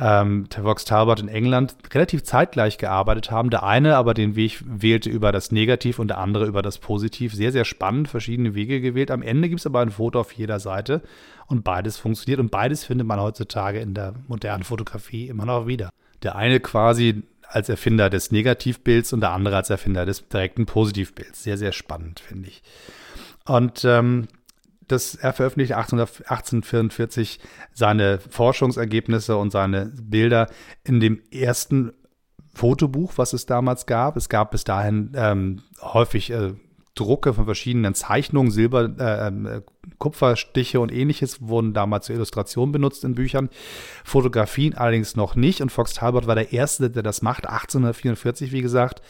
ähm, 0.00 0.46
Vox 0.56 0.84
Talbot 0.84 1.20
in 1.20 1.28
England 1.28 1.74
relativ 1.92 2.22
zeitgleich 2.22 2.78
gearbeitet 2.78 3.30
haben. 3.30 3.50
Der 3.50 3.64
eine 3.64 3.96
aber 3.96 4.14
den 4.14 4.37
Weg 4.37 4.62
wählte 4.64 5.11
über 5.11 5.32
das 5.32 5.50
Negativ 5.50 5.98
und 5.98 6.08
der 6.08 6.18
andere 6.18 6.46
über 6.46 6.62
das 6.62 6.78
Positiv. 6.78 7.34
Sehr, 7.34 7.52
sehr 7.52 7.64
spannend, 7.64 8.08
verschiedene 8.08 8.54
Wege 8.54 8.80
gewählt. 8.80 9.11
Am 9.11 9.22
Ende 9.22 9.48
gibt 9.48 9.61
es 9.61 9.66
aber 9.66 9.80
ein 9.80 9.90
Foto 9.90 10.20
auf 10.20 10.32
jeder 10.32 10.61
Seite 10.61 11.02
und 11.46 11.64
beides 11.64 11.98
funktioniert 11.98 12.40
und 12.40 12.50
beides 12.50 12.84
findet 12.84 13.06
man 13.06 13.20
heutzutage 13.20 13.80
in 13.80 13.94
der 13.94 14.14
modernen 14.28 14.64
Fotografie 14.64 15.28
immer 15.28 15.44
noch 15.44 15.66
wieder. 15.66 15.90
Der 16.22 16.37
eine 16.37 16.61
quasi 16.61 17.22
als 17.42 17.68
Erfinder 17.68 18.11
des 18.11 18.31
Negativbilds 18.31 19.12
und 19.12 19.20
der 19.20 19.33
andere 19.33 19.57
als 19.57 19.70
Erfinder 19.70 20.04
des 20.04 20.28
direkten 20.28 20.66
Positivbilds. 20.66 21.42
Sehr, 21.42 21.57
sehr 21.57 21.72
spannend, 21.72 22.20
finde 22.20 22.48
ich. 22.48 22.62
Und 23.46 23.85
ähm, 23.85 24.28
das, 24.87 25.14
er 25.14 25.33
veröffentlichte 25.33 25.76
1844 25.76 27.40
seine 27.72 28.18
Forschungsergebnisse 28.18 29.37
und 29.37 29.50
seine 29.50 29.87
Bilder 29.87 30.48
in 30.85 31.00
dem 31.00 31.22
ersten 31.31 31.92
Fotobuch, 32.54 33.12
was 33.16 33.33
es 33.33 33.46
damals 33.46 33.87
gab. 33.87 34.16
Es 34.16 34.28
gab 34.28 34.50
bis 34.50 34.64
dahin 34.64 35.12
ähm, 35.14 35.62
häufig 35.81 36.31
äh, 36.31 36.54
Drucke 36.98 37.34
von 37.34 37.44
verschiedenen 37.44 37.94
Zeichnungen, 37.94 38.50
Silber, 38.50 38.90
äh, 38.98 39.28
äh, 39.28 39.62
Kupferstiche 39.98 40.80
und 40.80 40.92
ähnliches 40.92 41.40
wurden 41.40 41.72
damals 41.72 42.06
zur 42.06 42.16
Illustration 42.16 42.72
benutzt 42.72 43.04
in 43.04 43.14
Büchern. 43.14 43.48
Fotografien 44.04 44.74
allerdings 44.74 45.16
noch 45.16 45.34
nicht. 45.34 45.61
Und 45.61 45.70
Fox 45.70 45.94
Talbot 45.94 46.26
war 46.26 46.34
der 46.34 46.52
Erste, 46.52 46.90
der 46.90 47.02
das 47.02 47.22
macht, 47.22 47.46
1844, 47.46 48.52
wie 48.52 48.62
gesagt. 48.62 49.02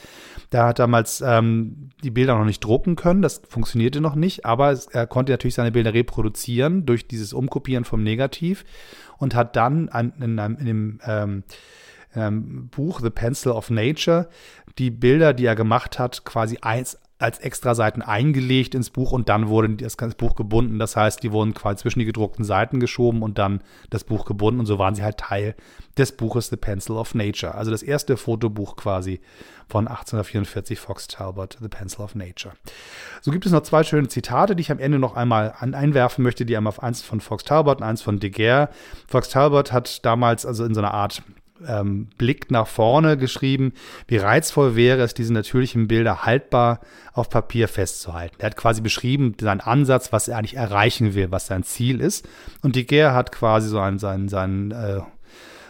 Der 0.53 0.65
hat 0.65 0.79
damals 0.79 1.21
ähm, 1.21 1.91
die 2.03 2.11
Bilder 2.11 2.39
noch 2.39 2.45
nicht 2.45 2.65
drucken 2.65 2.97
können, 2.97 3.21
das 3.21 3.43
funktionierte 3.49 4.01
noch 4.01 4.15
nicht, 4.15 4.47
aber 4.47 4.71
es, 4.71 4.87
er 4.87 5.07
konnte 5.07 5.33
natürlich 5.33 5.55
seine 5.55 5.73
Bilder 5.73 5.93
reproduzieren 5.93 6.87
durch 6.87 7.07
dieses 7.07 7.33
Umkopieren 7.35 7.85
vom 7.85 8.03
Negativ 8.03 8.65
und 9.19 9.35
hat 9.35 9.57
dann 9.57 9.89
an, 9.91 10.15
in, 10.21 10.39
einem, 10.39 10.57
in 10.59 10.67
dem 10.67 11.01
ähm, 11.05 11.43
ähm, 12.15 12.69
Buch 12.69 13.01
The 13.01 13.11
Pencil 13.11 13.53
of 13.53 13.71
Nature 13.71 14.29
die 14.79 14.91
Bilder, 14.91 15.35
die 15.35 15.45
er 15.45 15.57
gemacht 15.57 15.99
hat, 15.99 16.25
quasi 16.25 16.59
eins 16.63 16.99
als 17.19 17.41
Extraseiten 17.41 18.01
eingelegt 18.01 18.77
ins 18.77 18.91
Buch 18.91 19.11
und 19.11 19.29
dann 19.29 19.49
wurde 19.49 19.71
das 19.71 19.97
Buch 20.15 20.37
gebunden. 20.37 20.79
Das 20.79 20.95
heißt, 20.95 21.23
die 21.23 21.33
wurden 21.33 21.53
quasi 21.53 21.79
zwischen 21.79 21.99
die 21.99 22.05
gedruckten 22.05 22.45
Seiten 22.45 22.79
geschoben 22.79 23.23
und 23.23 23.39
dann 23.39 23.61
das 23.91 24.05
Buch 24.05 24.25
gebunden 24.25 24.61
und 24.61 24.67
so 24.67 24.79
waren 24.79 24.95
sie 24.95 25.03
halt 25.03 25.19
Teil 25.19 25.57
des 25.97 26.13
Buches 26.13 26.49
The 26.49 26.57
Pencil 26.57 26.97
of 26.97 27.15
Nature. 27.15 27.57
Also 27.57 27.73
das 27.73 27.83
erste 27.83 28.17
Fotobuch 28.17 28.77
quasi 28.77 29.21
von 29.69 29.89
1844 29.89 30.79
Fox 30.79 31.09
Talbot, 31.09 31.59
The 31.61 31.69
Pencil 31.69 32.03
of 32.03 32.15
Nature. 32.15 32.55
So 33.21 33.33
gibt 33.33 33.45
es 33.47 33.53
noch 33.53 33.63
zwei 33.63 33.83
schöne 33.83 34.07
Zitate, 34.07 34.55
die 34.55 34.61
ich 34.61 34.71
am 34.71 34.79
Ende 34.79 35.01
noch 35.01 35.17
einmal 35.17 35.55
einwerfen 35.59 36.23
möchte, 36.23 36.47
die 36.47 36.57
einmal 36.57 36.71
auf 36.71 36.83
eins 36.83 37.03
von 37.03 37.21
Fox 37.21 37.43
Talbot 37.43 37.79
und 37.79 37.85
eins 37.85 38.01
von 38.01 38.21
De 38.21 38.31
Geer. 38.31 38.71
Fox 39.09 39.29
Talbot 39.29 39.73
hat 39.73 40.05
damals 40.05 40.47
also 40.47 40.65
in 40.65 40.73
so 40.73 40.81
einer 40.81 40.95
Art 40.95 41.23
ähm, 41.67 42.09
Blick 42.19 42.51
nach 42.51 42.67
vorne 42.67 43.17
geschrieben, 43.17 43.73
wie 44.07 44.19
reizvoll 44.19 44.77
wäre 44.77 45.03
es, 45.03 45.15
diese 45.15 45.33
natürlichen 45.33 45.89
Bilder 45.89 46.25
haltbar 46.25 46.81
auf 47.13 47.29
Papier 47.29 47.69
festzuhalten. 47.69 48.37
Er 48.39 48.47
hat 48.47 48.57
quasi 48.57 48.81
beschrieben 48.81 49.35
seinen 49.41 49.61
Ansatz, 49.61 50.13
was 50.13 50.29
er 50.29 50.39
eigentlich 50.39 50.57
erreichen 50.57 51.15
will, 51.15 51.31
was 51.31 51.47
sein 51.47 51.63
Ziel 51.63 52.01
ist. 52.01 52.29
Und 52.63 52.77
die 52.77 52.87
Gär 52.87 53.15
hat 53.15 53.33
quasi 53.33 53.69
so 53.69 53.79
einen, 53.79 53.99
seinen, 53.99 54.29
seinen 54.29 54.71
äh, 54.71 55.01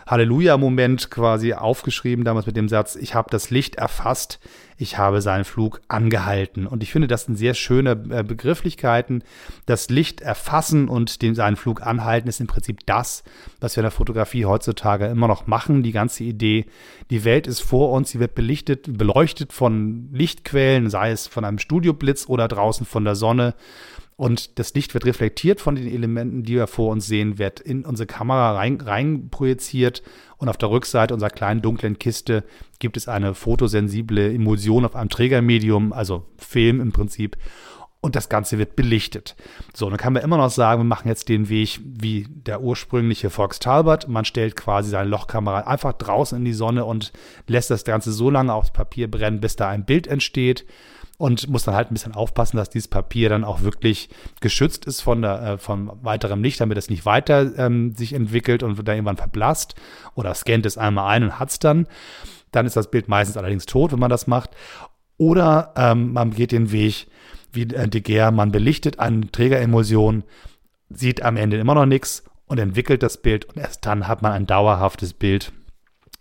Halleluja-Moment 0.09 1.11
quasi 1.11 1.53
aufgeschrieben, 1.53 2.25
damals 2.25 2.47
mit 2.47 2.57
dem 2.57 2.68
Satz, 2.68 2.97
ich 2.97 3.14
habe 3.14 3.29
das 3.31 3.51
Licht 3.51 3.77
erfasst, 3.77 4.40
ich 4.79 4.97
habe 4.97 5.21
seinen 5.21 5.44
Flug 5.44 5.83
angehalten. 5.88 6.66
Und 6.66 6.83
ich 6.83 6.92
finde, 6.92 7.09
das 7.09 7.25
sind 7.25 7.37
sehr 7.37 7.55
schöne 7.55 7.90
äh, 8.11 8.23
Begrifflichkeiten. 8.23 9.23
Das 9.66 9.90
Licht 9.90 10.21
erfassen 10.21 10.88
und 10.88 11.21
den, 11.21 11.35
seinen 11.35 11.57
Flug 11.57 11.83
anhalten 11.83 12.29
ist 12.29 12.40
im 12.40 12.47
Prinzip 12.47 12.87
das, 12.87 13.23
was 13.61 13.77
wir 13.77 13.83
in 13.83 13.85
der 13.85 13.90
Fotografie 13.90 14.47
heutzutage 14.47 15.07
immer 15.07 15.29
noch 15.29 15.47
machen. 15.47 15.83
Die 15.83 15.92
ganze 15.92 16.25
Idee, 16.25 16.66
die 17.11 17.25
Welt 17.25 17.47
ist 17.47 17.61
vor 17.61 17.92
uns, 17.92 18.11
sie 18.11 18.21
wird 18.21 18.35
belichtet, 18.35 18.97
beleuchtet 18.97 19.53
von 19.53 20.09
Lichtquellen, 20.12 20.88
sei 20.88 21.11
es 21.11 21.27
von 21.27 21.44
einem 21.44 21.59
Studioblitz 21.59 22.29
oder 22.29 22.49
draußen 22.49 22.87
von 22.87 23.05
der 23.05 23.14
Sonne. 23.14 23.55
Und 24.18 24.59
das 24.59 24.74
Licht 24.74 24.94
wird 24.94 25.07
reflektiert 25.07 25.61
von 25.61 25.76
den 25.76 25.87
Elementen, 25.87 26.42
die 26.42 26.57
wir 26.57 26.66
vor 26.66 26.90
uns 26.90 27.07
sehen, 27.07 27.38
wird 27.38 27.61
in 27.61 27.85
unsere 27.85 28.09
Kamera 28.09 28.57
rein, 28.57 28.81
rein 28.81 29.28
projiziert. 29.31 30.02
Und 30.38 30.48
auf 30.48 30.57
der 30.57 30.70
Rückseite 30.70 31.14
unserer 31.14 31.31
kleinen 31.31 31.62
dunklen 31.62 32.00
Kiste 32.00 32.42
gibt 32.81 32.96
es 32.96 33.07
eine 33.07 33.35
fotosensible 33.35 34.35
Emulsion 34.35 34.85
auf 34.85 34.96
einem 34.96 35.09
Trägermedium, 35.09 35.92
also 35.92 36.26
Film 36.37 36.81
im 36.81 36.90
Prinzip. 36.90 37.37
Und 38.00 38.16
das 38.16 38.28
Ganze 38.28 38.59
wird 38.59 38.74
belichtet. 38.74 39.37
So, 39.72 39.88
dann 39.88 39.98
kann 39.98 40.14
man 40.14 40.24
immer 40.24 40.37
noch 40.37 40.50
sagen, 40.50 40.81
wir 40.81 40.85
machen 40.85 41.07
jetzt 41.07 41.28
den 41.28 41.48
Weg 41.48 41.78
wie 41.85 42.26
der 42.28 42.61
ursprüngliche 42.61 43.31
Fox 43.31 43.61
Talbot. 43.61 44.09
Man 44.09 44.24
stellt 44.24 44.57
quasi 44.57 44.90
seine 44.90 45.09
Lochkamera 45.09 45.61
einfach 45.61 45.92
draußen 45.92 46.38
in 46.38 46.44
die 46.44 46.52
Sonne 46.54 46.85
und 46.85 47.12
lässt 47.46 47.70
das 47.70 47.85
Ganze 47.85 48.11
so 48.11 48.31
lange 48.31 48.52
aufs 48.52 48.72
Papier 48.72 49.09
brennen, 49.09 49.40
bis 49.40 49.54
da 49.54 49.68
ein 49.68 49.85
Bild 49.85 50.09
entsteht 50.09 50.66
und 51.18 51.48
muss 51.48 51.64
dann 51.64 51.74
halt 51.74 51.90
ein 51.90 51.94
bisschen 51.94 52.14
aufpassen, 52.14 52.57
dass 52.57 52.70
dieses 52.70 52.88
Papier 52.88 53.28
dann 53.28 53.44
auch 53.44 53.62
wirklich 53.62 54.09
geschützt 54.40 54.87
ist 54.87 55.00
von 55.00 55.20
der, 55.20 55.42
äh, 55.42 55.59
von 55.59 55.90
weiterem 56.02 56.42
Licht, 56.42 56.61
damit 56.61 56.78
es 56.78 56.88
nicht 56.88 57.04
weiter 57.04 57.59
ähm, 57.59 57.94
sich 57.94 58.12
entwickelt 58.12 58.62
und 58.62 58.78
dann 58.87 58.96
irgendwann 58.96 59.16
verblasst 59.16 59.74
oder 60.14 60.33
scannt 60.35 60.64
es 60.64 60.78
einmal 60.78 61.09
ein 61.09 61.24
und 61.24 61.38
hat 61.38 61.50
es 61.50 61.59
dann. 61.59 61.88
Dann 62.52 62.66
ist 62.66 62.76
das 62.76 62.90
Bild 62.90 63.09
meistens 63.09 63.37
allerdings 63.37 63.66
tot, 63.66 63.92
wenn 63.92 63.98
man 63.98 64.11
das 64.11 64.26
macht. 64.28 64.50
Oder 65.18 65.74
ähm, 65.76 66.12
man 66.12 66.31
geht 66.31 66.52
den 66.52 66.70
Weg 66.70 67.09
wie 67.52 67.62
äh, 67.62 67.88
De 67.88 68.00
Geer, 68.00 68.31
man 68.31 68.52
belichtet 68.52 69.00
eine 69.00 69.31
Trägeremulsion, 69.31 70.22
sieht 70.88 71.22
am 71.22 71.37
Ende 71.37 71.59
immer 71.59 71.74
noch 71.74 71.87
nichts 71.87 72.22
und 72.46 72.59
entwickelt 72.59 73.02
das 73.02 73.20
Bild 73.20 73.44
und 73.46 73.57
erst 73.57 73.85
dann 73.85 74.07
hat 74.07 74.22
man 74.22 74.33
ein 74.33 74.46
dauerhaftes 74.46 75.14
Bild 75.14 75.52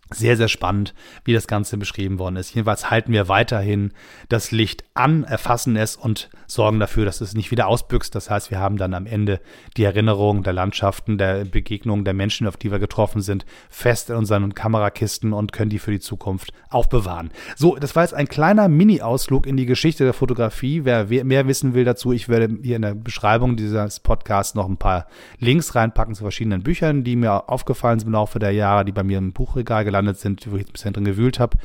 sehr, 0.10 0.38
sehr 0.38 0.48
spannend, 0.48 0.93
wie 1.26 1.34
das 1.34 1.48
Ganze 1.48 1.78
beschrieben 1.78 2.17
worden 2.20 2.38
ist. 2.38 2.54
Jedenfalls 2.54 2.89
halten 2.89 3.12
wir 3.12 3.28
weiterhin 3.28 3.91
das 4.30 4.52
Licht 4.52 4.86
an, 4.93 5.24
erfassen 5.26 5.76
es 5.76 5.96
und 5.98 6.30
sorgen 6.48 6.80
dafür, 6.80 7.04
dass 7.04 7.20
es 7.20 7.34
nicht 7.34 7.52
wieder 7.52 7.67
ausbüchst. 7.67 8.15
Das 8.15 8.30
heißt, 8.30 8.50
wir 8.50 8.60
haben 8.60 8.78
dann 8.78 8.93
am 8.93 9.06
Ende 9.06 9.41
die 9.76 9.84
Erinnerung 9.84 10.43
der 10.43 10.54
Landschaften, 10.54 11.17
der 11.17 11.43
Begegnungen 11.43 12.06
der 12.06 12.13
Menschen, 12.13 12.48
auf 12.48 12.56
die 12.56 12.72
wir 12.72 12.80
getroffen 12.80 13.22
sind, 13.22 13.46
fest 13.70 14.10
in 14.10 14.15
unseren 14.15 14.54
Kamerakisten 14.56 15.34
und 15.34 15.52
können 15.52 15.70
die 15.70 15.80
für 15.80 15.91
die 15.91 16.00
Zukunft 16.00 16.54
aufbewahren. 16.70 17.32
So, 17.58 17.76
das 17.76 17.96
war 17.96 18.04
jetzt 18.04 18.13
ein 18.13 18.30
kleiner 18.30 18.70
Mini-Ausflug 18.70 19.46
in 19.46 19.58
die 19.58 19.65
Geschichte 19.65 20.06
der 20.06 20.13
Fotografie. 20.13 20.86
Wer 20.86 21.06
mehr 21.26 21.48
wissen 21.48 21.74
will 21.74 21.84
dazu, 21.84 22.13
ich 22.13 22.30
werde 22.30 22.58
hier 22.63 22.78
in 22.78 22.82
der 22.82 22.96
Beschreibung 22.96 23.58
dieses 23.58 24.00
Podcasts 24.00 24.56
noch 24.56 24.70
ein 24.70 24.78
paar 24.78 25.08
Links 25.39 25.76
reinpacken 25.76 26.15
zu 26.15 26.24
verschiedenen 26.24 26.63
Büchern, 26.63 27.04
die 27.04 27.17
mir 27.17 27.50
aufgefallen 27.50 28.00
sind 28.00 28.08
im 28.08 28.13
Laufe 28.13 28.39
der 28.39 28.52
Jahre, 28.52 28.86
die 28.86 28.93
bei 28.93 29.04
mir 29.04 29.17
im 29.17 29.34
Buchregal 29.34 29.84
gelandet 29.84 29.96
gelandet 29.97 30.19
sind, 30.19 30.51
wo 30.51 30.55
ich 30.57 30.67
ein 30.67 30.71
bisschen 30.71 30.93
drin 30.93 31.05
gewühlt 31.05 31.39
habe. 31.39 31.57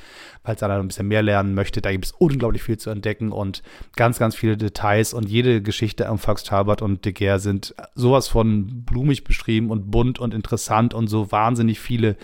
Falls 0.45 0.63
einer 0.63 0.75
ein 0.75 0.89
bisschen 0.89 1.09
mehr 1.09 1.23
lernen 1.23 1.55
möchte, 1.55 1.81
da 1.81 1.93
gibt 1.93 2.07
es 2.07 2.13
unglaublich 2.13 2.63
viel 2.63 2.79
zu 2.79 2.91
entdecken 2.91 3.31
und 3.31 3.63
ganz, 3.95 4.19
ganz 4.19 4.35
viele 4.35 4.57
Details 4.57 5.15
und 5.15 5.29
jede 5.29 5.63
Geschichte 5.63 6.09
am 6.09 6.19
Fox 6.19 6.43
Talbot 6.43 6.83
und 6.83 7.05
De 7.05 7.13
Geer 7.13 7.39
sind 7.39 7.75
sowas 7.95 8.29
von 8.29 8.85
blumig 8.85 9.25
beschrieben 9.25 9.71
und 9.71 9.91
bunt 9.91 10.19
und 10.19 10.35
interessant 10.35 10.95
und 10.95 11.09
so 11.09 11.31
wahnsinnig 11.31 11.79
viele 11.81 12.17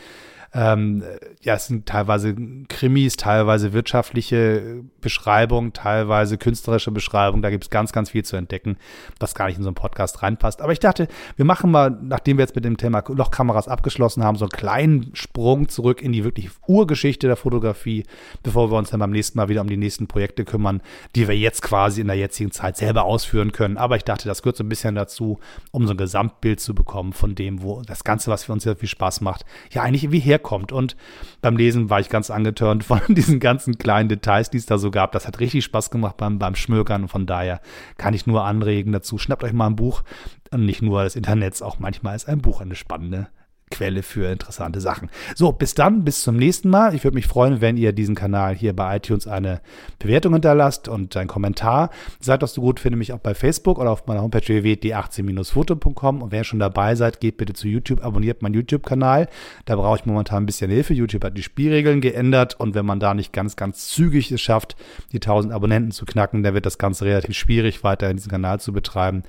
ähm, 0.54 1.04
ja, 1.42 1.54
es 1.54 1.66
sind 1.66 1.86
teilweise 1.86 2.34
Krimis, 2.68 3.16
teilweise 3.16 3.72
wirtschaftliche 3.72 4.82
Beschreibungen, 5.00 5.72
teilweise 5.72 6.38
künstlerische 6.38 6.90
Beschreibungen. 6.90 7.42
Da 7.42 7.50
gibt 7.50 7.64
es 7.64 7.70
ganz, 7.70 7.92
ganz 7.92 8.10
viel 8.10 8.24
zu 8.24 8.36
entdecken, 8.36 8.78
was 9.20 9.34
gar 9.34 9.46
nicht 9.46 9.58
in 9.58 9.62
so 9.62 9.68
einen 9.68 9.74
Podcast 9.74 10.22
reinpasst. 10.22 10.62
Aber 10.62 10.72
ich 10.72 10.80
dachte, 10.80 11.08
wir 11.36 11.44
machen 11.44 11.70
mal, 11.70 11.96
nachdem 12.02 12.38
wir 12.38 12.44
jetzt 12.44 12.54
mit 12.54 12.64
dem 12.64 12.78
Thema 12.78 13.04
Lochkameras 13.06 13.68
abgeschlossen 13.68 14.24
haben, 14.24 14.36
so 14.36 14.46
einen 14.46 14.50
kleinen 14.50 15.10
Sprung 15.14 15.68
zurück 15.68 16.00
in 16.00 16.12
die 16.12 16.24
wirklich 16.24 16.50
Urgeschichte 16.66 17.26
der 17.26 17.36
Fotografie, 17.36 18.04
bevor 18.42 18.70
wir 18.70 18.78
uns 18.78 18.90
dann 18.90 19.00
beim 19.00 19.10
nächsten 19.10 19.38
Mal 19.38 19.48
wieder 19.48 19.60
um 19.60 19.68
die 19.68 19.76
nächsten 19.76 20.06
Projekte 20.06 20.44
kümmern, 20.44 20.80
die 21.14 21.28
wir 21.28 21.36
jetzt 21.36 21.60
quasi 21.62 22.00
in 22.00 22.06
der 22.06 22.16
jetzigen 22.16 22.52
Zeit 22.52 22.78
selber 22.78 23.04
ausführen 23.04 23.52
können. 23.52 23.76
Aber 23.76 23.96
ich 23.96 24.04
dachte, 24.04 24.28
das 24.28 24.42
gehört 24.42 24.56
so 24.56 24.64
ein 24.64 24.68
bisschen 24.68 24.94
dazu, 24.94 25.38
um 25.72 25.86
so 25.86 25.92
ein 25.92 25.98
Gesamtbild 25.98 26.60
zu 26.60 26.74
bekommen 26.74 27.12
von 27.12 27.34
dem, 27.34 27.62
wo 27.62 27.82
das 27.82 28.02
Ganze, 28.02 28.30
was 28.30 28.44
für 28.44 28.52
uns 28.52 28.62
sehr 28.62 28.76
viel 28.76 28.88
Spaß 28.88 29.20
macht, 29.20 29.44
ja 29.70 29.82
eigentlich 29.82 30.10
wie 30.10 30.20
her 30.20 30.37
herkommt. 30.38 30.72
Und 30.72 30.96
beim 31.40 31.56
Lesen 31.56 31.90
war 31.90 32.00
ich 32.00 32.08
ganz 32.08 32.30
angetörnt 32.30 32.84
von 32.84 33.00
diesen 33.08 33.40
ganzen 33.40 33.78
kleinen 33.78 34.08
Details, 34.08 34.50
die 34.50 34.58
es 34.58 34.66
da 34.66 34.78
so 34.78 34.90
gab. 34.90 35.12
Das 35.12 35.26
hat 35.26 35.40
richtig 35.40 35.64
Spaß 35.64 35.90
gemacht 35.90 36.16
beim, 36.16 36.38
beim 36.38 36.54
Schmökern. 36.54 37.02
Und 37.02 37.08
von 37.08 37.26
daher 37.26 37.60
kann 37.96 38.14
ich 38.14 38.26
nur 38.26 38.44
anregen 38.44 38.92
dazu. 38.92 39.18
Schnappt 39.18 39.44
euch 39.44 39.52
mal 39.52 39.66
ein 39.66 39.76
Buch. 39.76 40.02
Und 40.50 40.64
nicht 40.64 40.82
nur 40.82 41.02
das 41.02 41.16
Internet, 41.16 41.60
auch 41.62 41.78
manchmal 41.78 42.16
ist 42.16 42.28
ein 42.28 42.40
Buch 42.40 42.60
eine 42.60 42.74
spannende 42.74 43.28
Quelle 43.70 44.02
für 44.02 44.30
interessante 44.30 44.80
Sachen. 44.80 45.10
So, 45.34 45.52
bis 45.52 45.74
dann, 45.74 46.04
bis 46.04 46.22
zum 46.22 46.36
nächsten 46.36 46.68
Mal. 46.68 46.94
Ich 46.94 47.04
würde 47.04 47.14
mich 47.14 47.26
freuen, 47.26 47.60
wenn 47.60 47.76
ihr 47.76 47.92
diesen 47.92 48.14
Kanal 48.14 48.54
hier 48.54 48.74
bei 48.74 48.96
iTunes 48.96 49.26
eine 49.26 49.60
Bewertung 49.98 50.32
hinterlasst 50.32 50.88
und 50.88 51.16
einen 51.16 51.28
Kommentar. 51.28 51.90
Seid 52.20 52.42
doch 52.42 52.48
so 52.48 52.60
gut, 52.60 52.80
finde 52.80 52.98
mich 52.98 53.12
auch 53.12 53.18
bei 53.18 53.34
Facebook 53.34 53.78
oder 53.78 53.90
auf 53.90 54.06
meiner 54.06 54.22
Homepage 54.22 54.46
www.d18-foto.com. 54.46 56.22
Und 56.22 56.32
ihr 56.32 56.44
schon 56.44 56.58
dabei 56.58 56.94
seid, 56.94 57.20
geht 57.20 57.36
bitte 57.36 57.52
zu 57.52 57.68
YouTube, 57.68 58.04
abonniert 58.04 58.42
meinen 58.42 58.54
YouTube-Kanal. 58.54 59.28
Da 59.64 59.76
brauche 59.76 59.98
ich 59.98 60.06
momentan 60.06 60.42
ein 60.42 60.46
bisschen 60.46 60.70
Hilfe. 60.70 60.94
YouTube 60.94 61.24
hat 61.24 61.36
die 61.36 61.42
Spielregeln 61.42 62.00
geändert 62.00 62.58
und 62.58 62.74
wenn 62.74 62.86
man 62.86 63.00
da 63.00 63.14
nicht 63.14 63.32
ganz, 63.32 63.56
ganz 63.56 63.88
zügig 63.88 64.30
es 64.32 64.40
schafft, 64.40 64.76
die 65.12 65.16
1000 65.16 65.52
Abonnenten 65.52 65.90
zu 65.90 66.04
knacken, 66.06 66.42
dann 66.42 66.54
wird 66.54 66.66
das 66.66 66.78
Ganze 66.78 67.04
relativ 67.04 67.36
schwierig, 67.36 67.84
weiter 67.84 68.12
diesen 68.12 68.30
Kanal 68.30 68.60
zu 68.60 68.72
betreiben. 68.72 69.22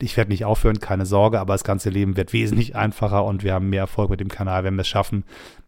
Ich 0.00 0.16
werde 0.16 0.30
nicht 0.30 0.44
aufhören, 0.44 0.80
keine 0.80 1.06
Sorge, 1.06 1.40
aber 1.40 1.54
das 1.54 1.64
ganze 1.64 1.90
Leben 1.90 2.16
wird 2.16 2.32
wesentlich 2.32 2.76
einfacher 2.76 3.24
und 3.24 3.44
wir 3.44 3.54
haben 3.54 3.70
mehr 3.70 3.85
Erfolg 3.86 4.10
mit 4.10 4.20
dem 4.20 4.28
Kanal, 4.28 4.64
wenn 4.64 4.74
wir 4.74 4.82
es 4.82 4.88
schaffen, 4.88 5.24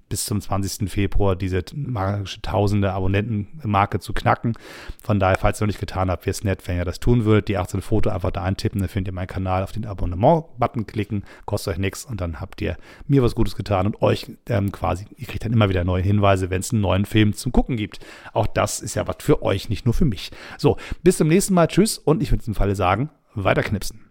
bis 0.09 0.25
zum 0.25 0.41
20. 0.41 0.91
Februar 0.91 1.37
diese 1.37 1.63
magische 1.75 2.41
tausende 2.41 2.93
Abonnenten-Marke 2.93 4.01
zu 4.01 4.13
knacken. 4.13 4.55
Von 5.03 5.21
daher, 5.21 5.37
falls 5.37 5.61
ihr 5.61 5.65
noch 5.65 5.69
nicht 5.69 5.81
getan 5.81 6.11
habt, 6.11 6.27
wäre 6.27 6.33
es 6.33 6.45
nett, 6.45 6.67
wenn 6.67 6.77
ihr 6.77 6.85
das 6.85 7.01
tun 7.01 7.25
würdet. 7.25 7.49
Die 7.49 7.59
18 7.59 7.83
Foto 7.83 8.11
einfach 8.11 8.31
da 8.31 8.43
eintippen, 8.43 8.81
dann 8.81 8.89
findet 8.89 9.13
ihr 9.13 9.15
meinen 9.15 9.27
Kanal, 9.27 9.63
auf 9.63 9.73
den 9.73 9.87
Abonnement-Button 9.87 10.87
klicken, 10.87 11.25
kostet 11.45 11.75
euch 11.75 11.79
nichts 11.79 12.05
und 12.05 12.21
dann 12.21 12.41
habt 12.41 12.61
ihr 12.61 12.77
mir 13.07 13.23
was 13.23 13.35
Gutes 13.35 13.57
getan 13.57 13.87
und 13.87 14.03
euch 14.03 14.31
ähm, 14.49 14.73
quasi, 14.73 15.07
ihr 15.17 15.27
kriegt 15.27 15.45
dann 15.45 15.53
immer 15.53 15.69
wieder 15.69 15.85
neue 15.85 16.03
Hinweise, 16.03 16.51
wenn 16.51 16.61
es 16.61 16.73
einen 16.73 16.81
neuen 16.81 17.05
Film 17.05 17.35
zum 17.35 17.53
Gucken 17.53 17.77
gibt. 17.77 18.05
Auch 18.33 18.47
das 18.47 18.81
ist 18.81 18.95
ja 18.95 19.07
was 19.07 19.17
für 19.21 19.43
euch, 19.43 19.69
nicht 19.69 19.85
nur 19.85 19.95
für 19.95 20.05
mich. 20.05 20.31
So, 20.57 20.77
bis 21.03 21.19
zum 21.19 21.29
nächsten 21.29 21.55
Mal, 21.55 21.69
tschüss 21.69 21.99
und 21.99 22.23
ich 22.23 22.31
würde 22.31 22.41
in 22.41 22.45
diesem 22.45 22.55
Falle 22.55 22.75
sagen, 22.75 23.11
weiter 23.35 23.63
knipsen. 23.63 24.08